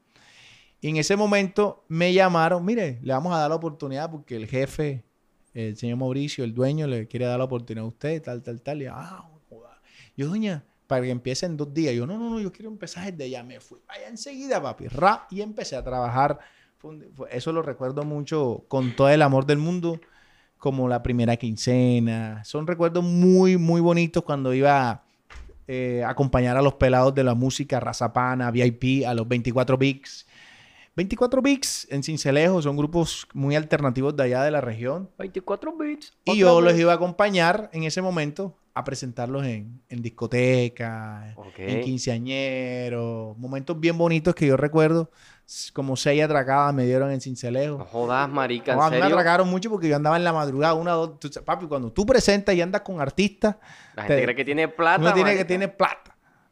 Y 0.82 0.90
en 0.90 0.98
ese 0.98 1.16
momento 1.16 1.86
me 1.88 2.12
llamaron. 2.12 2.66
Mire, 2.66 3.00
le 3.02 3.14
vamos 3.14 3.34
a 3.34 3.38
dar 3.38 3.50
la 3.50 3.56
oportunidad 3.56 4.12
porque 4.12 4.36
el 4.36 4.46
jefe, 4.46 5.06
el 5.58 5.76
señor 5.76 5.98
Mauricio, 5.98 6.44
el 6.44 6.54
dueño, 6.54 6.86
le 6.86 7.08
quiere 7.08 7.26
dar 7.26 7.40
la 7.40 7.46
oportunidad 7.46 7.86
a 7.86 7.88
usted, 7.88 8.22
tal, 8.22 8.44
tal, 8.44 8.62
tal. 8.62 8.82
Y 8.84 8.86
ah, 8.86 9.28
joda. 9.50 9.82
Yo, 10.16 10.28
doña, 10.28 10.64
para 10.86 11.02
que 11.04 11.10
empiece 11.10 11.48
en 11.48 11.58
dos 11.58 11.74
días. 11.74 11.96
Yo, 11.96 12.06
no, 12.06 12.18
no, 12.18 12.30
no, 12.30 12.40
yo 12.40 12.52
quiero 12.52 12.70
empezar 12.70 13.12
desde 13.12 13.24
allá. 13.24 13.44
Me 13.44 13.60
fui 13.60 13.80
allá 13.88 14.08
enseguida, 14.08 14.62
papi. 14.62 14.88
Ra, 14.88 15.26
y 15.32 15.42
empecé 15.42 15.76
a 15.76 15.84
trabajar. 15.84 16.38
Eso 17.32 17.52
lo 17.52 17.64
recuerdo 17.64 18.04
mucho 18.04 18.66
con 18.68 18.96
todo 18.96 19.10
el 19.10 19.24
amor 19.24 19.48
del 19.48 19.58
mundo, 19.58 20.00
como 20.60 20.88
la 20.88 21.02
primera 21.02 21.36
quincena. 21.38 22.44
Son 22.46 22.68
recuerdos 22.68 23.04
muy, 23.04 23.58
muy 23.58 23.82
bonitos 23.82 24.24
cuando 24.24 24.54
iba 24.54 25.04
eh, 25.68 26.04
a 26.06 26.12
acompañar 26.12 26.56
a 26.56 26.62
los 26.62 26.76
pelados 26.76 27.16
de 27.16 27.24
la 27.24 27.34
música, 27.34 27.80
Razapana, 27.80 28.52
VIP, 28.52 29.08
a 29.08 29.16
los 29.16 29.28
24 29.28 29.76
Bigs. 29.76 30.27
24 31.02 31.44
Bigs 31.44 31.88
en 31.92 32.02
Cincelejo 32.02 32.60
son 32.60 32.76
grupos 32.76 33.28
muy 33.34 33.56
alternativos 33.56 34.16
de 34.16 34.24
allá 34.24 34.42
de 34.44 34.50
la 34.50 34.62
región. 34.62 35.12
24 35.20 35.78
bits. 35.78 36.12
Y 36.26 36.38
yo 36.40 36.60
los 36.60 36.74
iba 36.78 36.92
a 36.92 36.96
acompañar 36.96 37.70
en 37.72 37.84
ese 37.84 38.02
momento 38.02 38.58
a 38.74 38.84
presentarlos 38.84 39.46
en, 39.46 39.80
en 39.90 40.02
discoteca, 40.02 41.34
Ok. 41.36 41.54
en 41.60 41.82
quinceañeros, 41.82 43.38
momentos 43.38 43.80
bien 43.80 43.96
bonitos 43.96 44.34
que 44.34 44.48
yo 44.48 44.58
recuerdo, 44.58 45.12
como 45.72 45.96
seis 45.96 46.24
atracadas 46.24 46.74
me 46.74 46.86
dieron 46.86 47.10
en 47.12 47.16
No 47.18 47.22
Cincelejo. 47.22 47.86
jodas, 47.86 48.28
marica, 48.30 48.74
No, 48.76 48.82
¿en 48.82 48.88
a 48.88 48.90
mí 48.90 48.96
me 48.98 49.02
serio? 49.04 49.16
atracaron 49.16 49.48
mucho 49.50 49.70
porque 49.70 49.88
yo 49.88 49.96
andaba 49.96 50.18
en 50.18 50.24
la 50.24 50.34
madrugada, 50.34 50.74
una, 50.74 50.94
dos, 50.94 51.20
tú 51.20 51.30
papi, 51.46 51.68
cuando 51.68 51.92
tú 51.92 52.08
presentas 52.08 52.56
y 52.56 52.62
andas 52.62 52.82
con 52.82 53.00
artistas, 53.00 53.56
La 53.96 54.02
gente 54.04 54.16
te- 54.18 54.24
cree 54.24 54.36
que 54.36 54.46
tiene 54.46 54.68
plata, 54.68 55.00
uno 55.02 55.14
tiene 55.14 55.36
que 55.38 55.46
tener 55.46 55.78
plata. 55.78 56.07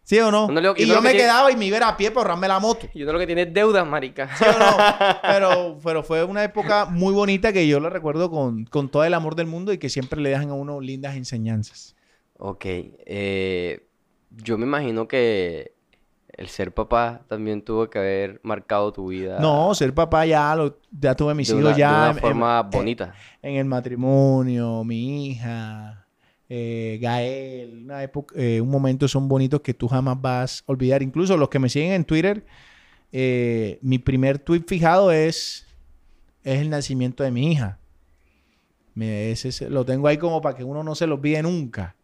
¿Sí 0.05 0.19
o 0.19 0.29
no? 0.31 0.45
Uno 0.45 0.61
lo- 0.61 0.75
y 0.77 0.83
uno 0.83 0.93
yo 0.93 0.95
que 0.99 1.01
me 1.01 1.09
tiene- 1.09 1.23
quedaba 1.25 1.51
y 1.51 1.55
me 1.57 1.65
iba 1.65 1.79
a 1.85 1.97
pie 1.97 2.11
para 2.11 2.21
ahorrarme 2.21 2.47
la 2.47 2.59
moto. 2.59 2.87
Yo 2.93 3.11
lo 3.11 3.17
que 3.19 3.25
tiene 3.25 3.41
es 3.41 3.53
deudas, 3.53 3.85
marica. 3.87 4.29
¿Sí 4.37 4.45
o 4.45 4.57
no? 4.57 4.77
Pero, 5.23 5.77
pero 5.83 6.03
fue 6.03 6.23
una 6.23 6.43
época 6.43 6.85
muy 6.85 7.11
bonita 7.13 7.51
que 7.51 7.67
yo 7.67 7.79
la 7.79 7.89
recuerdo 7.89 8.29
con, 8.29 8.65
con 8.65 8.87
todo 8.89 9.03
el 9.03 9.13
amor 9.15 9.33
del 9.35 9.47
mundo 9.47 9.73
y 9.73 9.79
que 9.79 9.89
siempre 9.89 10.21
le 10.21 10.29
dejan 10.29 10.49
a 10.51 10.53
uno 10.53 10.79
lindas 10.79 11.15
enseñanzas. 11.15 11.95
Ok, 12.37 12.65
eh, 12.67 13.87
yo 14.29 14.57
me 14.59 14.65
imagino 14.65 15.07
que 15.07 15.73
el 16.37 16.49
ser 16.49 16.71
papá 16.73 17.21
también 17.27 17.61
tuvo 17.63 17.89
que 17.89 17.97
haber 17.97 18.41
marcado 18.43 18.91
tu 18.91 19.07
vida 19.07 19.39
No, 19.39 19.73
ser 19.73 19.93
papá 19.93 20.25
ya, 20.25 20.53
lo, 20.55 20.77
ya 20.91 21.15
tuve 21.15 21.33
mis 21.33 21.47
de 21.47 21.53
hijos 21.53 21.63
una, 21.65 21.73
de 21.73 21.79
ya 21.79 21.89
una 21.91 22.09
en- 22.11 22.17
forma 22.17 22.59
en- 22.63 22.69
bonita. 22.69 23.15
En, 23.41 23.55
el 23.55 23.65
matrimonio, 23.65 24.83
mi 24.83 25.27
hija, 25.31 26.04
eh, 26.49 26.97
Gael, 27.01 27.83
una 27.85 28.03
época, 28.03 28.35
eh, 28.37 28.61
un 28.61 28.69
momento 28.69 29.07
son 29.07 29.27
bonitos 29.27 29.61
que 29.61 29.73
tú 29.73 29.87
jamás 29.87 30.19
vas 30.21 30.63
a 30.67 30.71
olvidar. 30.71 31.01
Incluso 31.03 31.37
los 31.37 31.49
que 31.49 31.59
me 31.59 31.69
siguen 31.69 31.93
en 31.93 32.05
Twitter, 32.05 32.45
eh, 33.11 33.79
mi 33.81 33.99
primer 33.99 34.39
tweet 34.39 34.63
fijado 34.67 35.11
es, 35.11 35.65
es 36.43 36.61
el 36.61 36.69
nacimiento 36.69 37.23
de 37.23 37.31
mi 37.31 37.51
hija. 37.51 37.79
Me- 38.93 39.31
ese 39.31 39.49
es- 39.49 39.61
lo 39.61 39.85
tengo 39.85 40.07
ahí 40.07 40.17
como 40.17 40.41
para 40.41 40.55
que 40.55 40.63
uno 40.63 40.83
no 40.83 40.95
se 40.95 41.07
lo 41.07 41.15
olvide 41.15 41.41
nunca. 41.41 41.95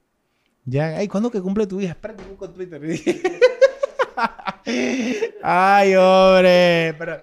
Ya, 0.65 0.97
ay, 0.97 1.07
¿cuándo 1.07 1.31
que 1.31 1.41
cumple 1.41 1.65
tu 1.67 1.79
hija? 1.81 1.91
Espérate, 1.93 2.23
busco 2.23 2.45
en 2.45 2.53
Twitter. 2.53 2.81
ay, 5.43 5.95
hombre. 5.95 6.93
Pero, 6.97 7.21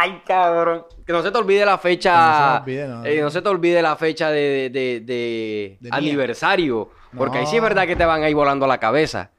Ay, 0.00 0.22
cabrón. 0.24 0.84
Que 1.04 1.12
no 1.12 1.22
se 1.22 1.30
te 1.32 1.38
olvide 1.38 1.64
la 1.64 1.76
fecha. 1.78 2.12
Que 2.12 2.18
no 2.18 2.36
se 2.36 2.60
olvide, 2.62 2.88
no. 2.88 3.04
eh, 3.04 3.20
no 3.20 3.30
se 3.30 3.42
te 3.42 3.48
olvide 3.48 3.82
la 3.82 3.96
fecha 3.96 4.30
de, 4.30 4.70
de- 4.70 5.78
aniversario. 5.90 6.90
Porque 7.16 7.38
ahí 7.38 7.46
sí 7.46 7.56
es 7.56 7.62
No. 7.62 7.68
verdad 7.68 7.86
que 7.86 7.96
te 7.96 8.04
van 8.04 8.22
a 8.22 8.28
ir 8.30 8.36
volando 8.36 8.66
la 8.66 8.78
cabeza. 8.78 9.30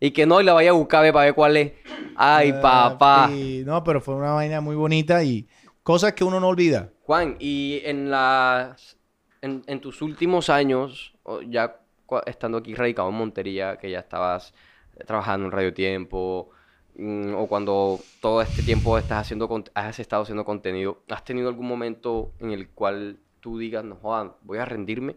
Y 0.00 0.10
que 0.12 0.26
no, 0.26 0.40
y 0.40 0.44
la 0.44 0.52
vaya 0.54 0.70
a 0.70 0.74
buscar 0.74 1.00
a 1.00 1.02
ver 1.02 1.12
para 1.12 1.24
ver 1.26 1.34
cuál 1.34 1.56
es. 1.56 1.72
Ay, 2.16 2.52
papá. 2.52 3.26
Papi, 3.26 3.62
No, 3.66 3.82
pero 3.84 4.00
fue 4.00 4.14
una 4.14 4.32
vaina 4.32 4.60
muy 4.60 4.76
bonita 4.76 5.22
y 5.22 5.46
cosas 5.82 6.12
que 6.14 6.24
uno 6.24 6.40
no 6.40 6.48
olvida. 6.48 6.90
Juan, 7.02 7.36
y 7.38 7.80
en 7.84 8.10
las 8.10 8.96
en, 9.42 9.62
en 9.66 9.80
tus 9.80 10.02
últimos 10.02 10.50
años, 10.50 11.14
ya 11.48 11.76
estando 12.26 12.58
aquí 12.58 12.74
radicado 12.74 13.08
en 13.08 13.14
Montería, 13.14 13.76
que 13.76 13.90
ya 13.90 14.00
estabas 14.00 14.52
eh, 14.96 15.04
trabajando 15.04 15.46
en 15.46 15.52
Radio 15.52 15.72
Tiempo, 15.74 16.50
mm, 16.98 17.34
o 17.34 17.46
cuando 17.46 17.98
todo 18.20 18.42
este 18.42 18.62
tiempo 18.62 18.98
estás 18.98 19.22
haciendo, 19.22 19.48
has 19.74 19.98
estado 19.98 20.22
haciendo 20.24 20.44
contenido, 20.44 21.02
¿has 21.08 21.24
tenido 21.24 21.48
algún 21.48 21.66
momento 21.66 22.32
en 22.40 22.50
el 22.50 22.68
cual 22.68 23.18
tú 23.40 23.58
digas, 23.58 23.84
no 23.84 23.96
jodan, 23.96 24.32
voy 24.42 24.58
a 24.58 24.64
rendirme? 24.64 25.16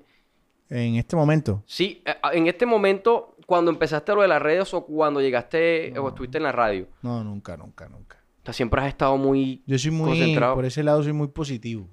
En 0.70 0.96
este 0.96 1.18
momento, 1.18 1.62
Sí, 1.66 2.02
eh, 2.06 2.16
en 2.32 2.48
este 2.48 2.66
momento, 2.66 3.36
cuando 3.46 3.72
empezaste 3.72 4.16
lo 4.16 4.22
de 4.22 4.30
las 4.30 4.42
redes 4.42 4.74
o 4.74 4.86
cuando 4.86 5.20
llegaste 5.20 5.94
o 6.00 6.08
estuviste 6.08 6.38
en 6.38 6.44
la 6.44 6.54
radio, 6.54 6.88
no, 7.02 7.22
nunca, 7.26 7.58
nunca, 7.58 7.90
nunca. 7.90 8.24
o 8.42 8.46
sea, 8.46 8.54
siempre 8.54 8.80
has 8.82 8.88
estado 8.88 9.18
muy, 9.18 9.62
Yo 9.66 9.78
soy 9.78 9.92
muy, 9.92 10.10
Concentrado. 10.12 10.56
por 10.56 10.64
ese 10.64 10.82
lado 10.84 11.04
soy 11.04 11.12
muy 11.12 11.28
positivo. 11.28 11.90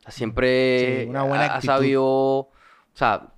o 0.00 0.02
sea, 0.02 0.10
siempre 0.12 1.04
Sí, 1.04 1.08
una 1.08 1.22
buena 1.22 1.44
ha- 1.46 1.56
has 1.56 1.64
sabido, 1.64 2.04
o 2.04 2.50
sea, 2.92 3.32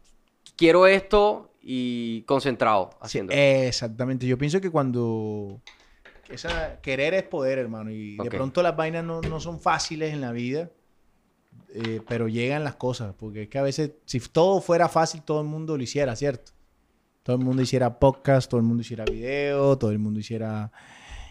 quiero 0.57 0.89
esto 0.89 1.52
y 1.63 2.23
concentrado 2.23 2.91
haciendo. 3.01 3.33
exactamente. 3.33 4.27
Yo 4.27 4.37
pienso 4.37 4.61
que 4.61 4.71
cuando 4.71 5.61
esa, 6.29 6.81
querer 6.81 7.15
es 7.15 7.23
poder, 7.23 7.59
hermano, 7.59 7.91
y 7.91 8.17
de 8.17 8.23
Ok. 8.23 8.31
pronto 8.31 8.63
las 8.63 8.77
vainas 8.77 9.05
no, 9.05 9.21
no 9.21 9.39
son 9.41 9.61
fáciles 9.61 10.13
en 10.13 10.21
la 10.21 10.33
vida, 10.33 10.71
eh, 11.75 12.01
pero 12.09 12.29
llegan 12.29 12.65
las 12.65 12.75
cosas, 12.75 13.15
porque 13.19 13.43
es 13.43 13.49
que 13.49 13.59
a 13.59 13.63
veces, 13.63 13.93
si 14.05 14.19
todo 14.21 14.61
fuera 14.61 14.89
fácil, 14.89 15.23
todo 15.23 15.41
el 15.41 15.47
mundo 15.47 15.77
lo 15.77 15.83
hiciera, 15.83 16.17
¿cierto? 16.17 16.53
Todo 17.23 17.37
el 17.37 17.43
mundo 17.45 17.63
hiciera 17.63 17.99
podcast, 17.99 18.51
todo 18.51 18.59
el 18.59 18.67
mundo 18.67 18.81
hiciera 18.81 19.05
video, 19.05 19.79
todo 19.79 19.91
el 19.91 19.99
mundo 19.99 20.19
hiciera... 20.21 20.73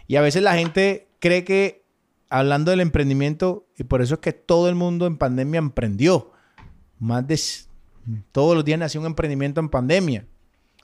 Y 0.06 0.16
a 0.16 0.22
veces 0.22 0.42
la 0.42 0.54
gente 0.54 1.08
cree 1.18 1.44
que, 1.44 1.84
hablando 2.30 2.70
del 2.70 2.80
emprendimiento, 2.80 3.66
y 3.76 3.84
por 3.84 4.00
eso 4.02 4.14
es 4.14 4.20
que 4.20 4.32
todo 4.32 4.68
el 4.68 4.74
mundo 4.74 5.06
en 5.06 5.18
pandemia 5.18 5.58
emprendió. 5.58 6.32
Más 6.98 7.26
de... 7.26 7.38
Todos 8.32 8.54
los 8.54 8.64
días 8.64 8.78
nació 8.78 9.00
un 9.00 9.06
emprendimiento 9.06 9.60
en 9.60 9.68
pandemia. 9.68 10.26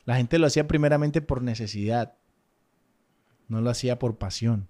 La 0.04 0.16
gente 0.16 0.38
lo 0.38 0.46
hacía 0.46 0.66
primeramente 0.66 1.20
por 1.20 1.42
necesidad. 1.42 2.14
No 3.48 3.60
lo 3.60 3.70
hacía 3.70 3.98
por 3.98 4.16
pasión. 4.16 4.68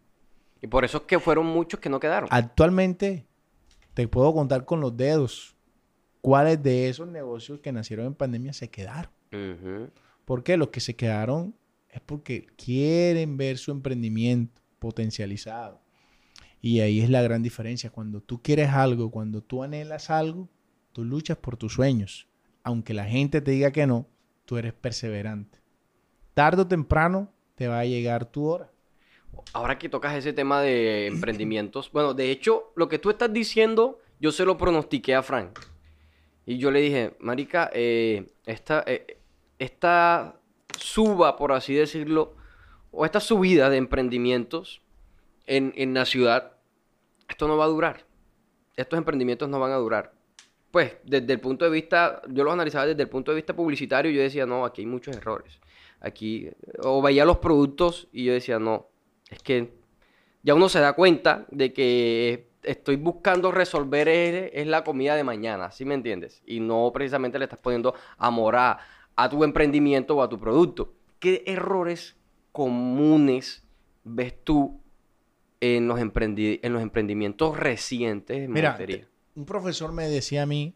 Y 0.61 0.67
por 0.67 0.85
eso 0.85 0.99
es 0.99 1.05
que 1.05 1.21
fueron 1.21 1.47
muchos 1.47 1.81
que 1.81 1.89
no 1.89 2.01
quedaron. 2.01 2.29
Actualmente 2.33 3.27
te 3.95 4.09
puedo 4.09 4.33
contar 4.33 4.65
con 4.65 4.81
los 4.81 4.97
dedos 4.97 5.57
cuáles 6.21 6.63
de 6.63 6.89
esos 6.89 7.09
negocios 7.09 7.61
que 7.61 7.73
nacieron 7.73 8.07
en 8.07 8.15
pandemia 8.15 8.53
se 8.53 8.71
quedaron. 8.71 9.13
Porque 10.25 10.57
los 10.57 10.69
que 10.69 10.81
se 10.81 10.97
quedaron 10.97 11.55
es 11.91 12.01
porque 12.01 12.47
quieren 12.57 13.37
ver 13.37 13.59
su 13.59 13.71
emprendimiento 13.71 14.61
potencializado. 14.79 15.81
Y 16.61 16.81
ahí 16.81 17.01
es 17.01 17.11
la 17.11 17.23
gran 17.23 17.43
diferencia. 17.43 17.91
Cuando 17.91 18.21
tú 18.21 18.43
quieres 18.43 18.71
algo, 18.71 19.11
cuando 19.11 19.43
tú 19.43 19.63
anhelas 19.63 20.11
algo, 20.11 20.49
tú 20.93 21.05
luchas 21.05 21.37
por 21.37 21.57
tus 21.57 21.75
sueños. 21.75 22.29
Aunque 22.69 22.93
la 22.93 23.07
gente 23.07 23.41
te 23.41 23.51
diga 23.53 23.71
que 23.71 23.87
no, 23.87 24.07
tú 24.45 24.59
eres 24.59 24.75
perseverante. 24.75 25.59
Tarde 26.35 26.61
o 26.61 26.67
temprano 26.67 27.33
te 27.55 27.67
va 27.67 27.79
a 27.79 27.87
llegar 27.87 28.27
tu 28.27 28.45
hora. 28.45 28.71
Ahora 29.55 29.79
que 29.79 29.89
tocas 29.89 30.15
ese 30.15 30.35
tema 30.35 30.61
de 30.61 31.07
emprendimientos, 31.07 31.91
bueno, 31.95 32.13
de 32.13 32.31
hecho, 32.31 32.71
lo 32.77 32.91
que 32.91 32.99
tú 32.99 33.09
estás 33.09 33.33
diciendo, 33.33 34.01
yo 34.21 34.33
se 34.33 34.45
lo 34.45 34.59
pronostiqué 34.59 35.15
a 35.15 35.23
Frank. 35.23 35.59
Y 36.45 36.59
yo 36.59 36.71
le 36.71 36.83
dije, 36.83 37.17
Marica, 37.21 37.71
eh, 37.73 38.27
esta, 38.45 38.85
eh, 38.87 39.19
esta 39.59 40.39
suba, 40.79 41.39
por 41.39 41.53
así 41.53 41.73
decirlo, 41.73 42.37
o 42.91 43.07
esta 43.07 43.21
subida 43.21 43.71
de 43.71 43.79
emprendimientos 43.79 44.83
en, 45.47 45.73
en 45.75 45.95
la 45.95 46.05
ciudad, 46.05 46.53
esto 47.31 47.49
no 47.49 47.57
va 47.57 47.65
a 47.65 47.69
durar. 47.69 48.05
Estos 48.77 48.99
emprendimientos 48.99 49.49
no 49.49 49.59
van 49.59 49.73
a 49.73 49.77
durar. 49.77 50.18
Pues, 50.71 50.97
desde 51.05 51.33
el 51.33 51.41
punto 51.41 51.65
de 51.65 51.71
vista, 51.71 52.21
yo 52.29 52.45
los 52.45 52.53
analizaba 52.53 52.87
desde 52.87 53.03
el 53.03 53.09
punto 53.09 53.31
de 53.31 53.37
vista 53.37 53.57
publicitario, 53.57 54.11
yo 54.11 54.21
decía, 54.21 54.45
no, 54.45 54.65
aquí 54.65 54.83
hay 54.83 54.87
muchos 54.87 55.17
errores. 55.17 55.59
Aquí, 56.01 56.49
o 56.83 57.01
veía 57.03 57.25
los 57.25 57.39
productos 57.39 58.09
y 58.13 58.25
yo 58.25 58.33
decía, 58.33 58.59
no, 58.59 58.87
es 59.31 59.43
que 59.43 59.73
ya 60.43 60.55
uno 60.55 60.69
se 60.69 60.81
da 60.81 60.93
cuenta 60.93 61.47
de 61.51 61.73
que 61.73 62.49
estoy 62.63 62.97
buscando 62.97 63.51
resolver 63.51 64.09
es, 64.09 64.51
es 64.53 64.67
la 64.67 64.85
comida 64.85 65.17
de 65.17 65.25
mañana, 65.25 65.71
¿sí 65.71 65.85
me 65.85 65.95
entiendes? 65.95 66.43
Y 66.47 66.61
no 66.61 66.91
precisamente 66.93 67.39
le 67.39 67.47
estás 67.47 67.59
poniendo 67.59 67.95
amor 68.19 68.57
a, 68.57 68.79
a 69.17 69.29
tu 69.29 69.43
emprendimiento 69.45 70.17
o 70.17 70.23
a 70.23 70.29
tu 70.29 70.39
producto. 70.39 70.93
¿Qué 71.19 71.45
errores 71.47 72.17
comunes 72.53 73.65
ves 74.05 74.45
tú 74.45 74.81
en 75.61 75.89
los, 75.89 75.99
emprendi- 75.99 76.61
en 76.63 76.73
los 76.73 76.83
emprendimientos 76.83 77.59
recientes 77.59 78.41
de 78.43 78.49
Mira? 78.49 79.09
Un 79.39 79.45
profesor 79.47 79.93
me 79.93 80.09
decía 80.09 80.43
a 80.43 80.47
mí, 80.47 80.75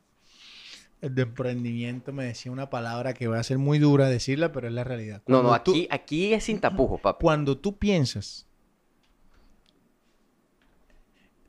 el 1.01 1.15
de 1.17 1.23
emprendimiento, 1.23 2.13
me 2.13 2.25
decía 2.25 2.53
una 2.53 2.71
palabra 2.71 3.13
que 3.13 3.27
va 3.27 3.41
a 3.41 3.43
ser 3.43 3.59
muy 3.59 3.81
dura 3.81 4.09
decirla, 4.09 4.53
pero 4.53 4.69
es 4.69 4.73
la 4.73 4.85
realidad. 4.85 5.21
No, 5.27 5.43
no, 5.43 5.61
tú- 5.61 5.73
aquí, 5.73 5.89
aquí 5.91 6.33
es 6.33 6.45
sin 6.45 6.61
tapujos, 6.61 7.01
papi. 7.01 7.21
Cuando 7.23 7.59
tú 7.59 7.77
piensas, 7.77 8.47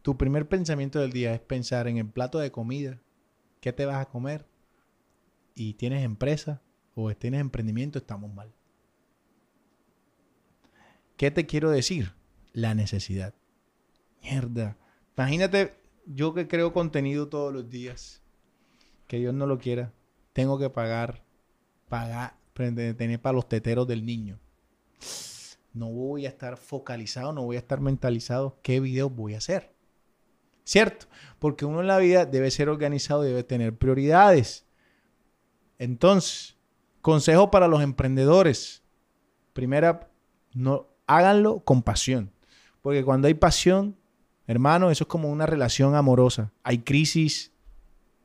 tu 0.02 0.18
primer 0.18 0.48
pensamiento 0.48 1.00
del 1.00 1.12
día 1.12 1.36
es 1.36 1.40
pensar 1.40 1.88
en 1.88 1.98
el 1.98 2.08
plato 2.08 2.40
de 2.40 2.52
comida, 2.52 3.00
qué 3.62 3.72
te 3.72 3.86
vas 3.86 3.98
a 3.98 4.10
comer, 4.10 4.48
y 5.54 5.76
tienes 5.76 6.04
empresa 6.04 6.64
o 6.96 7.14
tienes 7.14 7.42
emprendimiento, 7.42 8.00
estamos 8.00 8.34
mal. 8.34 8.52
¿Qué 11.16 11.30
te 11.30 11.46
quiero 11.46 11.70
decir? 11.70 12.14
La 12.54 12.74
necesidad. 12.74 13.36
Mierda. 14.24 14.78
Imagínate, 15.16 15.76
yo 16.06 16.34
que 16.34 16.48
creo 16.48 16.74
contenido 16.74 17.30
todos 17.30 17.54
los 17.54 17.70
días, 17.70 18.22
que 19.08 19.18
Dios 19.18 19.34
no 19.34 19.48
lo 19.48 19.58
quiera, 19.58 19.94
tengo 20.34 20.58
que 20.58 20.70
pagar, 20.70 21.24
pagar, 21.90 22.36
tener 22.54 23.22
para 23.22 23.34
los 23.34 23.48
teteros 23.48 23.88
del 23.88 24.06
niño 24.06 24.40
no 25.74 25.90
voy 25.90 26.26
a 26.26 26.30
estar 26.30 26.58
focalizado, 26.58 27.34
no 27.34 27.44
voy 27.44 27.56
a 27.56 27.60
estar 27.60 27.82
mentalizado 27.82 28.60
qué 28.62 28.80
videos 28.80 29.14
voy 29.14 29.34
a 29.34 29.40
hacer. 29.40 29.74
¿Cierto? 30.64 31.08
Porque 31.40 31.66
uno 31.66 31.82
en 31.82 31.88
la 31.88 31.98
vida 31.98 32.26
debe 32.26 32.50
ser 32.52 32.70
organizado, 32.70 33.24
debe 33.24 33.44
tener 33.44 33.76
prioridades. 33.76 34.66
Entonces, 35.78 36.56
consejo 37.02 37.52
para 37.52 37.68
los 37.68 37.82
emprendedores. 37.82 38.84
Primera, 39.52 40.10
no 40.54 40.88
háganlo 41.06 41.60
con 41.62 41.82
pasión. 41.82 42.32
Porque 42.82 43.04
cuando 43.04 43.28
hay 43.28 43.34
pasión, 43.34 43.98
hermano, 44.48 44.92
eso 44.92 45.04
es 45.04 45.08
como 45.08 45.30
una 45.30 45.46
relación 45.46 45.96
amorosa. 45.96 46.52
Hay 46.64 46.80
crisis, 46.80 47.54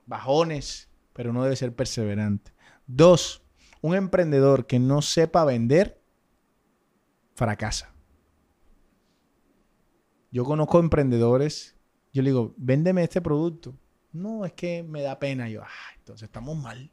bajones, 0.07 0.89
pero 1.13 1.33
no 1.33 1.43
debe 1.43 1.57
ser 1.57 1.75
perseverante. 1.75 2.53
Dos, 2.87 3.43
un 3.81 3.95
emprendedor 3.95 4.67
que 4.67 4.79
no 4.79 5.03
sepa 5.03 5.45
vender 5.45 6.01
fracasa. 7.35 7.95
Yo 10.31 10.45
conozco 10.45 10.79
emprendedores, 10.79 11.77
yo 12.13 12.23
le 12.23 12.31
digo, 12.31 12.55
véndeme 12.57 13.03
este 13.03 13.21
producto. 13.21 13.75
No, 14.13 14.45
es 14.45 14.53
que 14.53 14.83
me 14.83 15.03
da 15.03 15.19
pena. 15.19 15.49
Yo, 15.49 15.63
entonces 15.99 16.27
estamos 16.27 16.57
mal. 16.57 16.91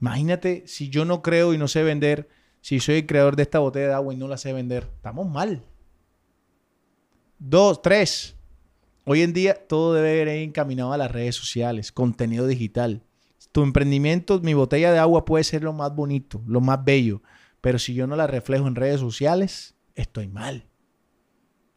Imagínate 0.00 0.66
si 0.66 0.88
yo 0.90 1.04
no 1.04 1.22
creo 1.22 1.54
y 1.54 1.58
no 1.58 1.68
sé 1.68 1.82
vender, 1.82 2.28
si 2.60 2.80
soy 2.80 2.96
el 2.96 3.06
creador 3.06 3.36
de 3.36 3.42
esta 3.42 3.58
botella 3.58 3.88
de 3.88 3.94
agua 3.94 4.12
y 4.12 4.16
no 4.16 4.28
la 4.28 4.36
sé 4.36 4.52
vender, 4.52 4.90
estamos 4.96 5.28
mal. 5.28 5.62
Dos, 7.38 7.82
tres. 7.82 8.34
Hoy 9.04 9.20
en 9.20 9.34
día 9.34 9.54
todo 9.68 9.92
debe 9.92 10.22
ir 10.22 10.28
encaminado 10.28 10.94
a 10.94 10.96
las 10.96 11.10
redes 11.10 11.36
sociales, 11.36 11.92
contenido 11.92 12.46
digital. 12.46 13.02
Tu 13.52 13.62
emprendimiento, 13.62 14.40
mi 14.40 14.54
botella 14.54 14.90
de 14.90 14.98
agua 14.98 15.26
puede 15.26 15.44
ser 15.44 15.62
lo 15.62 15.74
más 15.74 15.94
bonito, 15.94 16.42
lo 16.46 16.62
más 16.62 16.82
bello, 16.82 17.22
pero 17.60 17.78
si 17.78 17.92
yo 17.92 18.06
no 18.06 18.16
la 18.16 18.26
reflejo 18.26 18.66
en 18.66 18.74
redes 18.74 19.00
sociales, 19.00 19.74
estoy 19.94 20.28
mal. 20.28 20.66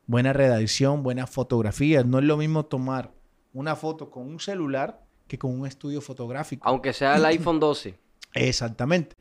Buena 0.08 0.32
redacción, 0.32 1.04
buenas 1.04 1.30
fotografías. 1.30 2.06
No 2.06 2.20
es 2.20 2.26
lo 2.26 2.38
mismo 2.38 2.66
tomar 2.66 3.14
una 3.54 3.76
foto 3.76 4.10
con 4.10 4.28
un 4.28 4.40
celular 4.40 5.06
que 5.28 5.38
con 5.38 5.60
un 5.60 5.68
estudio 5.68 6.00
fotográfico. 6.00 6.68
Aunque 6.68 6.94
sea 6.94 7.18
el 7.18 7.26
iPhone 7.26 7.60
12. 7.60 8.00
Exactamente. 8.34 9.18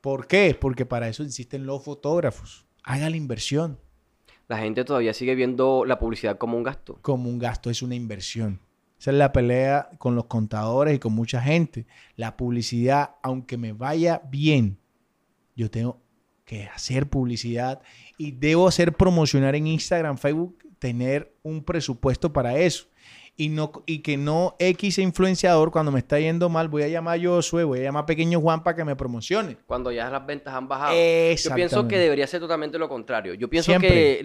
¿Por 0.00 0.28
qué? 0.28 0.56
Porque 0.58 0.86
para 0.86 1.08
eso 1.08 1.24
existen 1.24 1.66
los 1.66 1.82
fotógrafos. 1.82 2.66
Haga 2.84 3.10
la 3.10 3.16
inversión. 3.16 3.78
La 4.50 4.58
gente 4.58 4.84
todavía 4.84 5.14
sigue 5.14 5.36
viendo 5.36 5.84
la 5.84 6.00
publicidad 6.00 6.36
como 6.36 6.56
un 6.56 6.64
gasto. 6.64 6.98
Como 7.02 7.30
un 7.30 7.38
gasto 7.38 7.70
es 7.70 7.82
una 7.82 7.94
inversión. 7.94 8.58
Esa 8.98 9.12
es 9.12 9.16
la 9.16 9.30
pelea 9.30 9.90
con 9.98 10.16
los 10.16 10.24
contadores 10.24 10.96
y 10.96 10.98
con 10.98 11.12
mucha 11.12 11.40
gente. 11.40 11.86
La 12.16 12.36
publicidad, 12.36 13.14
aunque 13.22 13.56
me 13.56 13.72
vaya 13.72 14.22
bien, 14.28 14.76
yo 15.54 15.70
tengo 15.70 16.02
que 16.44 16.64
hacer 16.64 17.08
publicidad 17.08 17.80
y 18.18 18.32
debo 18.32 18.66
hacer 18.66 18.92
promocionar 18.92 19.54
en 19.54 19.68
Instagram, 19.68 20.18
Facebook, 20.18 20.58
tener 20.80 21.32
un 21.44 21.62
presupuesto 21.62 22.32
para 22.32 22.58
eso. 22.58 22.88
Y, 23.40 23.48
no, 23.48 23.72
y 23.86 24.00
que 24.00 24.18
no 24.18 24.54
X 24.58 24.98
influenciador, 24.98 25.70
cuando 25.70 25.90
me 25.90 26.00
está 26.00 26.20
yendo 26.20 26.50
mal, 26.50 26.68
voy 26.68 26.82
a 26.82 26.88
llamar 26.88 27.18
a 27.18 27.22
Josué, 27.22 27.64
voy 27.64 27.80
a 27.80 27.84
llamar 27.84 28.02
a 28.02 28.06
Pequeño 28.06 28.38
Juan 28.38 28.62
para 28.62 28.76
que 28.76 28.84
me 28.84 28.94
promocione. 28.96 29.56
Cuando 29.66 29.90
ya 29.90 30.10
las 30.10 30.26
ventas 30.26 30.52
han 30.52 30.68
bajado. 30.68 30.92
Yo 30.92 31.54
pienso 31.54 31.88
que 31.88 31.96
debería 31.96 32.26
ser 32.26 32.40
totalmente 32.40 32.78
lo 32.78 32.86
contrario. 32.86 33.32
Yo 33.32 33.48
pienso 33.48 33.70
Siempre. 33.70 33.88
que 33.88 34.20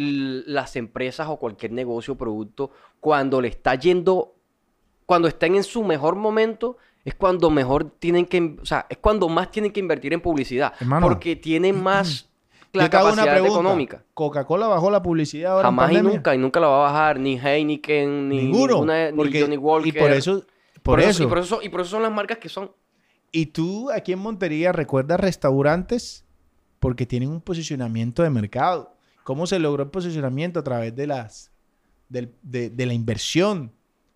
las 0.48 0.76
empresas 0.76 1.30
o 1.30 1.38
cualquier 1.38 1.72
negocio 1.72 2.16
o 2.16 2.18
producto, 2.18 2.72
cuando 3.00 3.40
le 3.40 3.48
está 3.48 3.76
yendo, 3.76 4.36
cuando 5.06 5.30
están 5.30 5.56
en 5.56 5.64
su 5.64 5.82
mejor 5.86 6.18
momento, 6.18 6.76
es 7.06 7.16
cuando 7.16 7.50
mejor 7.50 7.92
tienen 7.92 8.26
que, 8.26 8.58
o 8.62 8.66
sea, 8.66 8.86
es 8.90 8.98
cuando 8.98 9.30
más 9.30 9.50
tienen 9.50 9.72
que 9.72 9.80
invertir 9.80 10.12
en 10.12 10.20
publicidad. 10.20 10.74
Hermano. 10.78 11.08
Porque 11.08 11.38
tienen 11.38 11.82
más 11.82 12.30
la 12.76 12.84
Yo 12.84 12.90
te 12.90 12.98
hago 12.98 13.08
una 13.08 13.16
capacidad 13.16 13.34
pregunta. 13.42 13.60
económica. 13.60 14.04
¿Coca-Cola 14.14 14.68
bajó 14.68 14.92
la 14.92 15.02
publicidad 15.02 15.54
ahora 15.54 15.68
en 15.70 15.76
Jamás 15.76 15.92
y 15.92 15.94
pandemia? 15.96 16.18
nunca, 16.18 16.36
y 16.36 16.38
nunca 16.38 16.60
la 16.60 16.68
va 16.68 16.76
a 16.88 16.92
bajar, 16.94 17.20
ni 17.20 17.38
Heineken, 17.40 18.30
ni 18.30 18.38
Ninguno. 18.44 18.74
ninguna- 18.76 19.12
ni 19.12 19.18
porque- 19.18 19.42
Johnny 19.42 19.58
Walker. 19.58 19.88
Y 19.96 20.00
por 20.00 20.12
eso... 20.12 20.44
Por, 20.84 21.00
eso. 21.02 21.24
Y 21.24 21.28
por 21.28 21.40
eso, 21.40 21.60
y 21.64 21.70
por 21.70 21.82
eso 21.82 21.90
son 21.92 22.04
las 22.04 22.12
marcas 22.12 22.38
que 22.38 22.48
son. 22.48 22.72
Y 23.32 23.48
tú 23.48 23.90
aquí 23.92 24.12
en 24.14 24.20
Montería 24.20 24.72
recuerdas 24.72 25.20
restaurantes 25.20 26.26
porque 26.80 27.06
tienen 27.08 27.30
un 27.30 27.42
posicionamiento 27.42 28.22
de 28.22 28.30
mercado. 28.30 28.94
¿Cómo 29.24 29.48
se 29.48 29.58
logró 29.58 29.84
el 29.84 29.90
posicionamiento 29.90 30.60
a 30.60 30.64
través 30.64 30.96
de 30.96 31.08
las 31.08 31.52
del- 32.10 32.36
de, 32.44 32.70
de 32.70 32.86
la 32.86 32.94
inversión 32.94 33.72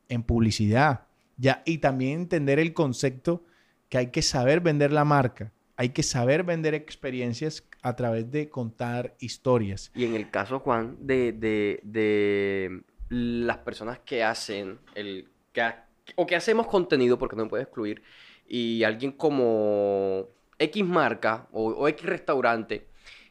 en 0.10 0.22
publicidad? 0.22 1.06
Ya, 1.38 1.64
y 1.66 1.80
también 1.80 2.20
entender 2.20 2.60
el 2.60 2.74
concepto 2.74 3.44
que 3.90 3.98
hay 3.98 4.08
que 4.12 4.22
saber 4.22 4.60
vender 4.62 4.92
la 4.94 5.06
marca. 5.06 5.52
Hay 5.76 5.90
que 5.90 6.04
saber 6.04 6.44
vender 6.44 6.76
experiencias 6.76 7.62
a 7.82 7.96
través 7.96 8.30
de 8.32 8.50
contar 8.50 9.16
historias. 9.20 9.92
Y 9.96 10.06
en 10.06 10.16
el 10.16 10.30
caso, 10.30 10.60
Juan, 10.60 10.98
de, 11.00 11.32
de, 11.32 11.80
de 11.84 12.82
las 13.10 13.58
personas 13.60 14.00
que 14.00 14.24
hacen 14.24 14.80
el 14.96 15.30
que 15.54 15.62
ha- 15.62 15.88
o 16.16 16.26
que 16.26 16.36
hacemos 16.36 16.68
contenido, 16.68 17.18
porque 17.18 17.36
no 17.36 17.44
me 17.44 17.50
puede 17.50 17.64
excluir, 17.64 18.02
y 18.48 18.84
alguien 18.84 19.12
como 19.12 20.28
X 20.58 20.84
marca 20.86 21.48
o, 21.52 21.68
o 21.70 21.88
X 21.88 22.06
restaurante 22.06 22.88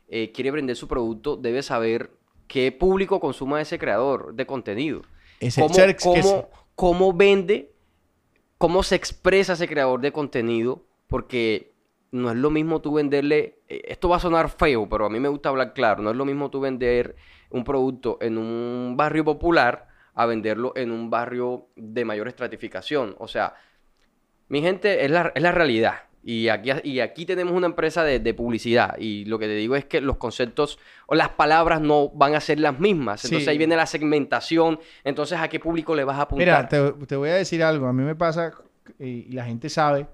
eh, 0.08 0.32
quiere 0.32 0.50
vender 0.50 0.76
su 0.76 0.88
producto, 0.88 1.36
debe 1.36 1.62
saber 1.62 2.10
qué 2.46 2.72
público 2.72 3.20
consuma 3.20 3.60
ese 3.60 3.78
creador 3.78 4.34
de 4.34 4.46
contenido. 4.46 5.02
Ese 5.40 5.60
¿Cómo, 5.60 5.74
que 5.74 5.96
cómo- 5.96 6.22
se- 6.22 6.46
cómo 6.74 7.12
vende, 7.12 7.72
cómo 8.56 8.82
se 8.82 8.94
expresa 8.94 9.52
ese 9.52 9.68
creador 9.68 10.00
de 10.00 10.12
contenido, 10.12 10.84
porque 11.08 11.72
no 12.10 12.30
es 12.30 12.36
lo 12.36 12.50
mismo 12.50 12.80
tú 12.80 12.94
venderle, 12.94 13.58
eh, 13.68 13.82
esto 13.86 14.08
va 14.08 14.16
a 14.16 14.20
sonar 14.20 14.48
feo, 14.48 14.88
pero 14.88 15.06
a 15.06 15.10
mí 15.10 15.20
me 15.20 15.28
gusta 15.28 15.48
hablar 15.50 15.72
claro, 15.74 16.02
no 16.02 16.10
es 16.10 16.16
lo 16.16 16.24
mismo 16.24 16.50
tú 16.50 16.60
vender 16.60 17.16
un 17.50 17.64
producto 17.64 18.18
en 18.20 18.38
un 18.38 18.94
barrio 18.96 19.24
popular 19.24 19.88
a 20.14 20.26
venderlo 20.26 20.72
en 20.74 20.90
un 20.90 21.10
barrio 21.10 21.66
de 21.76 22.04
mayor 22.04 22.28
estratificación. 22.28 23.14
O 23.18 23.28
sea, 23.28 23.54
mi 24.48 24.60
gente, 24.62 25.04
es 25.04 25.10
la, 25.10 25.30
es 25.34 25.42
la 25.42 25.52
realidad. 25.52 25.94
Y 26.24 26.48
aquí, 26.48 26.70
y 26.82 27.00
aquí 27.00 27.24
tenemos 27.24 27.54
una 27.54 27.66
empresa 27.68 28.02
de, 28.02 28.18
de 28.18 28.34
publicidad. 28.34 28.96
Y 28.98 29.24
lo 29.26 29.38
que 29.38 29.46
te 29.46 29.54
digo 29.54 29.76
es 29.76 29.84
que 29.84 30.00
los 30.00 30.16
conceptos 30.16 30.78
o 31.06 31.14
las 31.14 31.28
palabras 31.30 31.80
no 31.80 32.08
van 32.10 32.34
a 32.34 32.40
ser 32.40 32.58
las 32.58 32.78
mismas. 32.80 33.24
Entonces 33.24 33.44
Sí. 33.44 33.50
ahí 33.50 33.58
viene 33.58 33.76
la 33.76 33.86
segmentación. 33.86 34.80
Entonces, 35.04 35.38
¿a 35.38 35.48
qué 35.48 35.60
público 35.60 35.94
le 35.94 36.02
vas 36.04 36.18
a 36.18 36.22
apuntar? 36.22 36.46
Mira, 36.46 36.68
te, 36.68 37.06
te 37.06 37.16
voy 37.16 37.28
a 37.30 37.34
decir 37.34 37.62
algo. 37.62 37.86
A 37.86 37.92
mí 37.92 38.02
me 38.02 38.16
pasa, 38.16 38.52
y, 38.98 39.04
y 39.28 39.32
la 39.32 39.44
gente 39.44 39.68
sabe, 39.70 40.06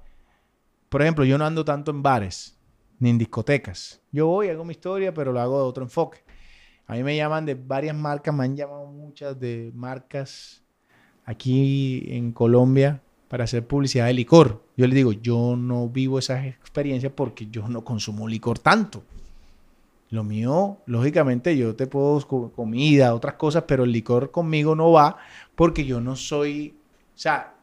por 0.95 1.03
ejemplo, 1.03 1.25
yo 1.25 1.37
no 1.39 1.45
ando 1.45 1.65
tanto 1.65 1.91
en 1.91 2.05
bares, 2.05 2.57
ni 3.01 3.11
en 3.11 3.19
discotecas. 3.19 4.01
Yo 4.13 4.29
voy, 4.29 4.49
hago 4.49 4.65
mi 4.65 4.71
historia, 4.71 5.13
pero 5.13 5.33
lo 5.33 5.41
hago 5.41 5.59
de 5.59 5.65
otro 5.65 5.83
enfoque. 5.83 6.21
A 6.87 6.93
mí 6.93 7.03
me 7.03 7.17
llaman 7.17 7.45
de 7.45 7.57
varias 7.57 7.97
marcas, 7.97 8.33
me 8.33 8.45
han 8.45 8.55
llamado 8.55 8.87
muchas 8.87 9.41
de 9.41 9.73
marcas 9.75 10.63
aquí 11.25 12.05
en 12.15 12.31
Colombia 12.31 13.03
para 13.27 13.43
hacer 13.43 13.67
publicidad 13.67 14.07
de 14.07 14.15
licor. 14.15 14.63
Yo 14.77 14.87
les 14.87 14.95
digo, 14.95 15.11
yo 15.11 15.57
no 15.57 15.89
vivo 15.89 16.21
esas 16.21 16.47
experiencias 16.47 17.13
porque 17.13 17.49
yo 17.49 17.67
no 17.67 17.83
consumo 17.83 18.29
licor 18.29 18.61
tanto. 18.61 19.03
Lo 20.11 20.23
mío, 20.23 20.79
lógicamente, 20.87 21.57
yo 21.57 21.75
te 21.75 21.89
puedo 21.89 22.25
co- 22.25 22.53
comida, 22.53 23.17
otras 23.17 23.35
cosas, 23.35 23.65
pero 23.67 23.83
el 23.83 23.91
licor 23.91 24.31
conmigo 24.31 24.77
no 24.77 24.93
va 24.93 25.17
porque 25.57 25.85
yo 25.85 26.01
no 26.01 26.15
soy, 26.15 26.77
o 27.17 27.19
sea, 27.19 27.54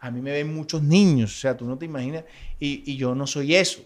a 0.00 0.10
mí 0.10 0.20
me 0.20 0.32
ven 0.32 0.54
muchos 0.54 0.82
niños, 0.82 1.36
o 1.36 1.40
sea, 1.40 1.56
tú 1.56 1.64
no 1.64 1.76
te 1.76 1.84
imaginas, 1.84 2.24
y, 2.58 2.96
yo 2.96 3.14
no 3.14 3.26
soy 3.26 3.54
eso. 3.54 3.80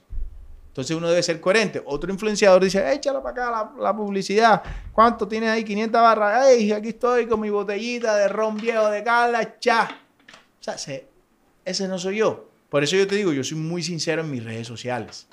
Entonces 0.69 0.97
uno 0.97 1.09
debe 1.09 1.23
ser 1.23 1.39
coherente. 1.41 1.83
Otro 1.85 2.11
influenciador 2.11 2.65
dice, 2.65 2.93
échala 2.95 3.23
para 3.23 3.45
acá 3.45 3.73
la, 3.77 3.83
la 3.83 3.97
publicidad. 3.97 4.63
¿Cuánto 4.93 5.29
tienes 5.29 5.51
ahí? 5.51 5.65
500 5.65 6.01
barras. 6.01 6.47
¡Ey, 6.47 6.73
aquí 6.73 6.89
estoy 6.89 7.27
con 7.27 7.41
mi 7.41 7.51
botellita 7.51 8.17
de 8.17 8.29
ron 8.29 8.57
viejo 8.57 8.89
de 8.89 9.05
cala! 9.05 9.59
¡Cha! 9.59 9.89
O 10.59 10.63
sea, 10.63 10.79
se- 10.79 11.07
ese 11.65 11.87
no 11.89 11.99
soy 11.99 12.17
yo. 12.19 12.49
Por 12.71 12.83
eso 12.83 12.97
yo 12.97 13.07
te 13.07 13.17
digo, 13.17 13.35
yo 13.35 13.45
soy 13.45 13.59
muy 13.59 13.83
sincero 13.83 14.23
en 14.23 14.31
mis 14.31 14.43
redes 14.43 14.67
sociales. 14.67 15.29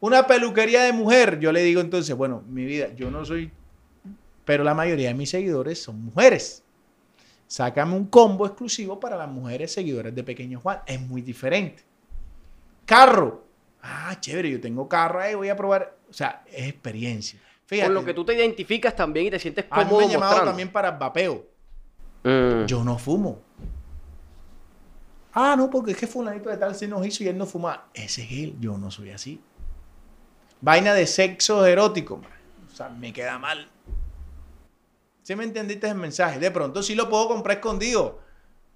Una 0.00 0.26
peluquería 0.26 0.82
de 0.84 0.92
mujer, 0.94 1.38
yo 1.38 1.52
le 1.52 1.62
digo 1.62 1.82
entonces, 1.82 2.16
bueno, 2.16 2.42
mi 2.48 2.64
vida, 2.64 2.88
yo 2.94 3.10
no 3.10 3.26
soy, 3.26 3.50
pero 4.46 4.64
la 4.64 4.72
mayoría 4.72 5.08
de 5.08 5.14
mis 5.14 5.28
seguidores 5.28 5.82
son 5.82 6.02
mujeres. 6.02 6.62
Sácame 7.48 7.96
un 7.96 8.06
combo 8.06 8.46
exclusivo 8.46 9.00
para 9.00 9.16
las 9.16 9.28
mujeres 9.28 9.72
seguidoras 9.72 10.14
de 10.14 10.22
Pequeño 10.22 10.60
Juan. 10.60 10.80
Es 10.86 11.00
muy 11.00 11.22
diferente. 11.22 11.82
Carro. 12.84 13.44
Ah, 13.82 14.16
chévere, 14.20 14.50
yo 14.50 14.60
tengo 14.60 14.86
carro, 14.86 15.22
eh, 15.22 15.34
voy 15.34 15.48
a 15.48 15.56
probar. 15.56 15.96
O 16.10 16.12
sea, 16.12 16.44
es 16.46 16.68
experiencia. 16.68 17.40
Fíjate, 17.64 17.88
Con 17.88 17.94
lo 17.94 18.04
que 18.04 18.12
tú 18.12 18.24
te 18.24 18.34
identificas 18.34 18.94
también 18.94 19.26
y 19.26 19.30
te 19.30 19.38
sientes 19.38 19.64
a 19.70 19.78
mí 19.78 19.84
me 19.84 19.88
cómodo 19.90 20.06
han 20.06 20.12
llamado 20.12 20.44
también 20.44 20.70
para 20.70 20.90
vapeo. 20.90 21.46
Mm. 22.22 22.66
Yo 22.66 22.84
no 22.84 22.98
fumo. 22.98 23.40
Ah, 25.32 25.54
no, 25.56 25.70
porque 25.70 25.92
es 25.92 25.96
que 25.96 26.06
fulanito 26.06 26.50
de 26.50 26.56
tal 26.58 26.74
se 26.74 26.86
nos 26.86 27.06
hizo 27.06 27.24
y 27.24 27.28
él 27.28 27.38
no 27.38 27.46
fuma. 27.46 27.88
Ese 27.94 28.24
es 28.24 28.32
él, 28.32 28.56
yo 28.60 28.76
no 28.76 28.90
soy 28.90 29.10
así. 29.10 29.40
Vaina 30.60 30.92
de 30.92 31.06
sexo 31.06 31.64
erótico. 31.64 32.18
man. 32.18 32.30
O 32.70 32.76
sea, 32.76 32.88
me 32.90 33.12
queda 33.12 33.38
mal. 33.38 33.68
¿Sí 35.28 35.36
me 35.36 35.44
entendiste 35.44 35.86
el 35.86 35.94
mensaje? 35.94 36.38
De 36.38 36.50
pronto 36.50 36.82
sí 36.82 36.94
lo 36.94 37.10
puedo 37.10 37.28
comprar 37.28 37.58
escondido. 37.58 38.18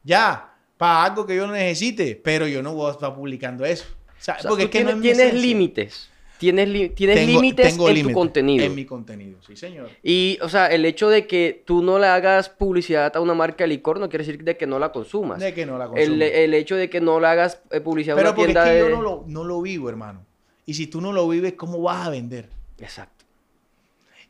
Ya, 0.04 0.52
para 0.76 1.04
algo 1.04 1.24
que 1.24 1.34
yo 1.34 1.46
no 1.46 1.54
necesite, 1.54 2.14
pero 2.22 2.46
yo 2.46 2.62
no 2.62 2.74
voy 2.74 2.90
a 2.90 2.92
estar 2.92 3.14
publicando 3.14 3.64
eso. 3.64 3.86
O 3.88 4.12
sea, 4.22 4.36
O 4.38 4.42
sea, 4.42 4.48
porque 4.50 4.64
tú 4.66 4.76
es 4.76 4.84
que 4.84 4.84
no 4.84 5.00
tienes, 5.00 5.18
es 5.18 5.30
tienes 5.30 5.42
límites. 5.42 6.10
Tienes, 6.36 6.68
li- 6.68 6.90
tienes 6.90 7.16
Tengo- 7.16 7.40
límites 7.40 7.70
tengo 7.70 7.88
en 7.88 8.02
tu 8.02 8.12
contenido. 8.12 8.66
En 8.66 8.74
mi 8.74 8.84
contenido, 8.84 9.38
sí, 9.46 9.56
señor. 9.56 9.88
Y, 10.02 10.38
o 10.42 10.50
sea, 10.50 10.66
el 10.66 10.84
hecho 10.84 11.08
de 11.08 11.26
que 11.26 11.62
tú 11.64 11.82
no 11.82 11.98
le 11.98 12.06
hagas 12.08 12.50
publicidad 12.50 13.16
a 13.16 13.20
una 13.22 13.32
marca 13.32 13.64
de 13.64 13.68
licor 13.68 13.98
no 13.98 14.10
quiere 14.10 14.26
decir 14.26 14.44
de 14.44 14.58
que 14.58 14.66
no 14.66 14.78
la 14.78 14.92
consumas. 14.92 15.40
De 15.40 15.54
que 15.54 15.64
no 15.64 15.78
la 15.78 15.86
consumo. 15.86 16.04
el, 16.16 16.20
el 16.20 16.52
hecho 16.52 16.76
de 16.76 16.90
que 16.90 17.00
no 17.00 17.18
le 17.18 17.28
hagas 17.28 17.62
eh, 17.70 17.80
publicidad 17.80 18.14
a 18.14 18.20
Pero 18.20 18.28
una 18.28 18.36
porque 18.36 18.50
es 18.52 18.54
tienda 18.58 18.70
que 18.70 18.78
yo 18.78 18.84
de... 18.88 18.90
no 18.92 19.00
lo, 19.00 19.24
no 19.26 19.44
lo 19.44 19.62
vivo, 19.62 19.88
hermano. 19.88 20.26
Y 20.66 20.74
si 20.74 20.86
tú 20.86 21.00
no 21.00 21.14
lo 21.14 21.26
vives, 21.30 21.54
¿cómo 21.54 21.80
vas 21.80 22.06
a 22.06 22.10
vender? 22.10 22.50
Exacto. 22.78 23.21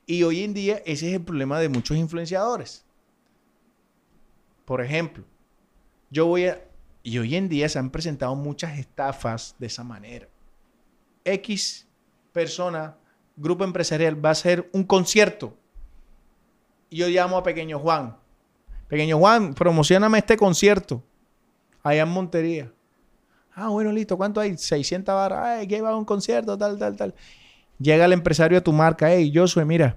Y 0.07 0.23
hoy 0.23 0.43
en 0.43 0.55
día 0.55 0.83
ese 0.85 1.09
es 1.09 1.15
el 1.15 1.23
problema 1.23 1.61
de 1.61 1.69
muchos 1.69 1.97
influenciadores. 1.97 2.85
Por 4.65 4.81
ejemplo, 4.81 5.25
yo 6.11 6.27
voy 6.27 6.47
a... 6.47 6.63
Y 7.05 7.19
hoy 7.19 7.35
en 7.35 7.49
día 7.49 7.69
se 7.69 7.79
han 7.79 7.91
presentado 7.91 8.35
muchas 8.37 8.79
estafas 8.79 9.57
de 9.59 9.67
esa 9.67 9.83
manera. 9.83 10.29
X 11.25 11.89
persona, 12.33 12.97
grupo 13.37 13.65
empresarial, 13.65 14.25
va 14.25 14.31
a 14.31 14.33
hacer 14.33 14.69
un 14.73 14.85
concierto. 14.85 15.57
Y 16.91 16.99
yo 16.99 17.09
llamo 17.09 17.39
a 17.39 17.43
Pequeño 17.43 17.79
Juan. 17.79 18.17
Pequeño 18.89 19.19
Juan, 19.19 19.55
promocioname 19.55 20.19
este 20.19 20.37
concierto. 20.37 21.03
Allá 21.83 22.03
en 22.03 22.11
Montería. 22.11 22.73
Ah, 23.55 23.69
bueno, 23.69 23.93
listo. 23.93 24.17
¿Cuánto 24.17 24.41
hay? 24.41 24.57
600 24.57 25.15
barras. 25.15 25.41
Ay, 25.45 25.67
que 25.67 25.81
va 25.81 25.91
a 25.91 25.97
un 25.97 26.05
concierto, 26.05 26.57
tal, 26.57 26.79
tal, 26.79 26.97
tal. 26.97 27.15
Llega 27.83 28.05
el 28.05 28.13
empresario 28.13 28.57
de 28.59 28.63
tu 28.63 28.73
marca. 28.73 29.11
Hey, 29.13 29.33
Josué, 29.35 29.65
mira. 29.65 29.97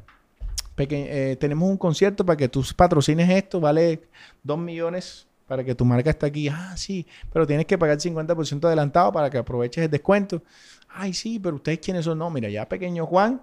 peque- 0.76 1.08
eh, 1.32 1.36
tenemos 1.38 1.70
un 1.70 1.78
concierto 1.78 2.26
para 2.26 2.36
que 2.36 2.50
tú 2.50 2.66
patrocines 2.76 3.30
esto. 3.30 3.60
Vale 3.62 4.02
2 4.44 4.58
millones 4.58 5.28
para 5.48 5.64
que 5.64 5.74
tu 5.76 5.86
marca 5.86 6.10
esté 6.10 6.26
aquí. 6.26 6.48
Ah, 6.50 6.74
sí. 6.76 7.06
Pero 7.32 7.46
tienes 7.48 7.66
que 7.66 7.78
pagar 7.78 7.98
50% 8.02 8.66
adelantado 8.68 9.12
para 9.12 9.30
que 9.30 9.38
aproveches 9.38 9.84
el 9.86 9.92
descuento. 9.92 10.42
Ay, 10.90 11.14
sí, 11.14 11.40
pero 11.40 11.56
ustedes 11.58 11.80
quiénes 11.80 12.04
son. 12.06 12.18
No, 12.18 12.30
mira, 12.30 12.50
ya 12.50 12.68
pequeño 12.68 13.06
Juan 13.06 13.42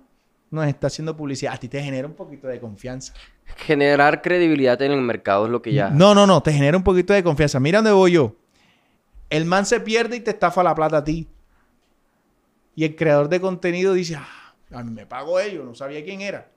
nos 0.50 0.66
está 0.66 0.88
haciendo 0.88 1.16
publicidad. 1.16 1.54
A 1.54 1.58
ti 1.58 1.68
te 1.68 1.82
genera 1.82 2.06
un 2.06 2.14
poquito 2.14 2.48
de 2.48 2.60
confianza. 2.60 3.14
Generar 3.56 4.20
credibilidad 4.22 4.80
en 4.82 4.92
el 4.92 5.00
mercado 5.00 5.46
es 5.46 5.50
lo 5.52 5.62
que 5.62 5.72
ya... 5.72 5.88
No, 5.90 6.14
no, 6.14 6.26
no, 6.26 6.42
te 6.42 6.52
genera 6.52 6.76
un 6.76 6.82
poquito 6.84 7.12
de 7.14 7.22
confianza. 7.22 7.58
Mira 7.60 7.78
dónde 7.78 7.92
voy 7.92 8.12
yo. 8.12 8.34
El 9.30 9.44
man 9.46 9.64
se 9.64 9.80
pierde 9.80 10.16
y 10.16 10.20
te 10.20 10.30
estafa 10.32 10.62
la 10.62 10.74
plata 10.74 10.98
a 10.98 11.04
ti. 11.04 11.26
Y 12.74 12.84
el 12.84 12.96
creador 12.96 13.28
de 13.28 13.40
contenido 13.40 13.94
dice, 13.94 14.16
ah, 14.16 14.54
a 14.70 14.82
mí 14.82 14.90
me 14.90 15.06
pagó 15.06 15.40
ellos, 15.40 15.64
no 15.64 15.74
sabía 15.74 16.04
quién 16.04 16.20
era. 16.20 16.50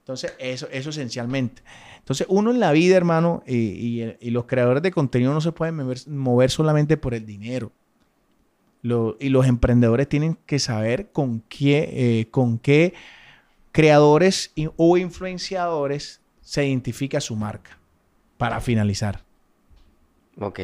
Entonces, 0.00 0.34
eso, 0.38 0.68
eso 0.70 0.90
esencialmente. 0.90 1.62
Entonces, 1.98 2.26
uno 2.28 2.50
en 2.50 2.60
la 2.60 2.72
vida, 2.72 2.96
hermano, 2.96 3.42
y, 3.46 4.04
los 4.30 4.44
creadores 4.44 4.82
de 4.82 4.92
contenido 4.92 5.32
no 5.32 5.40
se 5.40 5.52
pueden 5.52 5.76
mover, 6.08 6.50
solamente 6.50 6.96
por 6.98 7.14
el 7.14 7.24
dinero. 7.24 7.72
Y 8.82 9.30
los 9.30 9.46
emprendedores 9.46 10.08
tienen 10.08 10.36
que 10.44 10.58
saber 10.58 11.10
con 11.10 11.40
qué, 11.48 11.88
eh, 12.20 12.28
con 12.30 12.58
qué 12.58 12.92
creadores 13.72 14.52
y- 14.54 14.68
o 14.76 14.98
influenciadores 14.98 16.20
se 16.42 16.66
identifica 16.66 17.20
su 17.22 17.34
marca. 17.34 17.78
Para 18.36 18.60
finalizar. 18.60 19.24
Ok. 20.38 20.60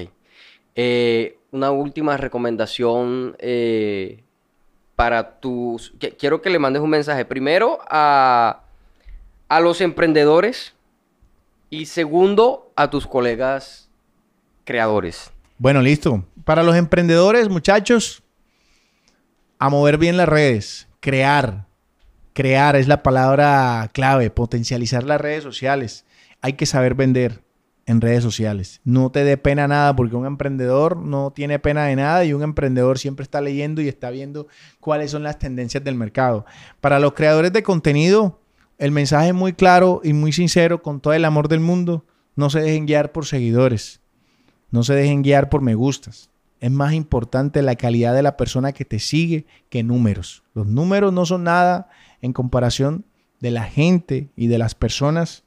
Eh, 0.74 1.38
una 1.52 1.70
última 1.70 2.16
recomendación 2.16 3.36
eh, 3.38 4.22
para 4.96 5.40
tus... 5.40 5.94
Quiero 6.18 6.42
que 6.42 6.50
le 6.50 6.58
mandes 6.58 6.82
un 6.82 6.90
mensaje 6.90 7.24
primero 7.24 7.78
a, 7.88 8.62
a 9.48 9.60
los 9.60 9.80
emprendedores 9.80 10.74
y 11.70 11.86
segundo 11.86 12.72
a 12.76 12.90
tus 12.90 13.06
colegas 13.06 13.88
creadores. 14.64 15.30
Bueno, 15.58 15.82
listo. 15.82 16.24
Para 16.44 16.62
los 16.62 16.76
emprendedores, 16.76 17.48
muchachos, 17.48 18.22
a 19.58 19.68
mover 19.68 19.98
bien 19.98 20.16
las 20.16 20.28
redes, 20.28 20.88
crear, 21.00 21.66
crear 22.32 22.76
es 22.76 22.88
la 22.88 23.02
palabra 23.02 23.90
clave, 23.92 24.30
potencializar 24.30 25.04
las 25.04 25.20
redes 25.20 25.42
sociales. 25.42 26.04
Hay 26.40 26.54
que 26.54 26.66
saber 26.66 26.94
vender 26.94 27.42
en 27.90 28.00
redes 28.00 28.22
sociales. 28.22 28.80
No 28.84 29.10
te 29.10 29.24
dé 29.24 29.36
pena 29.36 29.66
nada 29.66 29.94
porque 29.96 30.14
un 30.14 30.24
emprendedor 30.24 30.96
no 30.96 31.32
tiene 31.32 31.58
pena 31.58 31.84
de 31.86 31.96
nada 31.96 32.24
y 32.24 32.32
un 32.32 32.42
emprendedor 32.42 32.98
siempre 32.98 33.24
está 33.24 33.40
leyendo 33.40 33.82
y 33.82 33.88
está 33.88 34.10
viendo 34.10 34.46
cuáles 34.78 35.10
son 35.10 35.24
las 35.24 35.38
tendencias 35.38 35.82
del 35.82 35.96
mercado. 35.96 36.46
Para 36.80 37.00
los 37.00 37.14
creadores 37.14 37.52
de 37.52 37.64
contenido, 37.64 38.40
el 38.78 38.92
mensaje 38.92 39.28
es 39.28 39.34
muy 39.34 39.54
claro 39.54 40.00
y 40.04 40.12
muy 40.12 40.32
sincero, 40.32 40.82
con 40.82 41.00
todo 41.00 41.14
el 41.14 41.24
amor 41.24 41.48
del 41.48 41.60
mundo. 41.60 42.06
No 42.36 42.48
se 42.48 42.60
dejen 42.60 42.86
guiar 42.86 43.10
por 43.10 43.26
seguidores. 43.26 44.00
No 44.70 44.84
se 44.84 44.94
dejen 44.94 45.22
guiar 45.22 45.48
por 45.48 45.60
me 45.60 45.74
gustas. 45.74 46.30
Es 46.60 46.70
más 46.70 46.92
importante 46.92 47.60
la 47.60 47.74
calidad 47.74 48.14
de 48.14 48.22
la 48.22 48.36
persona 48.36 48.72
que 48.72 48.84
te 48.84 49.00
sigue 49.00 49.46
que 49.68 49.82
números. 49.82 50.44
Los 50.54 50.66
números 50.66 51.12
no 51.12 51.26
son 51.26 51.44
nada 51.44 51.88
en 52.22 52.32
comparación 52.32 53.04
de 53.40 53.50
la 53.50 53.64
gente 53.64 54.30
y 54.36 54.46
de 54.46 54.58
las 54.58 54.76
personas 54.76 55.42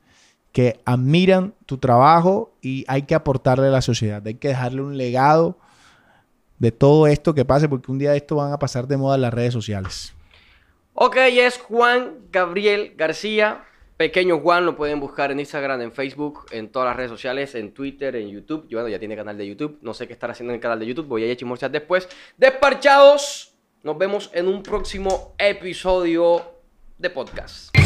que 0.53 0.79
admiran 0.85 1.53
tu 1.65 1.79
trabajo 1.79 2.53
y 2.61 2.85
hay 2.87 3.01
que 3.01 3.15
aportarle 3.15 3.67
a 3.67 3.71
la 3.71 3.81
sociedad. 3.81 4.25
Hay 4.25 4.35
que 4.35 4.49
dejarle 4.49 4.81
un 4.81 4.97
legado 4.97 5.57
de 6.59 6.71
todo 6.71 7.07
esto 7.07 7.33
que 7.33 7.43
pase 7.43 7.67
porque 7.67 7.91
un 7.91 7.97
día 7.97 8.15
esto 8.15 8.37
van 8.37 8.53
a 8.53 8.59
pasar 8.59 8.87
de 8.87 8.95
moda 8.95 9.17
las 9.17 9.33
redes 9.33 9.51
sociales. 9.51 10.13
Ok, 10.93 11.17
es 11.17 11.57
Juan 11.57 12.19
Gabriel 12.31 12.93
García. 12.95 13.65
Pequeño 13.97 14.39
Juan 14.39 14.65
lo 14.65 14.75
pueden 14.75 14.99
buscar 14.99 15.31
en 15.31 15.39
Instagram, 15.39 15.81
en 15.81 15.91
Facebook, 15.91 16.45
en 16.51 16.69
todas 16.69 16.87
las 16.87 16.97
redes 16.97 17.09
sociales, 17.09 17.55
en 17.55 17.73
Twitter, 17.73 18.15
en 18.15 18.29
YouTube. 18.29 18.67
Yo, 18.69 18.77
bueno, 18.77 18.89
ya 18.89 18.99
tiene 18.99 19.15
canal 19.15 19.37
de 19.37 19.47
YouTube. 19.47 19.79
No 19.81 19.93
sé 19.93 20.07
qué 20.07 20.13
estará 20.13 20.33
haciendo 20.33 20.51
en 20.51 20.55
el 20.55 20.61
canal 20.61 20.79
de 20.79 20.85
YouTube. 20.85 21.07
Voy 21.07 21.29
a 21.29 21.35
chismosear 21.35 21.71
después. 21.71 22.07
Desparchados. 22.37 23.55
Nos 23.81 23.97
vemos 23.97 24.29
en 24.33 24.47
un 24.47 24.61
próximo 24.61 25.33
episodio 25.39 26.43
de 26.97 27.09
podcast. 27.09 27.82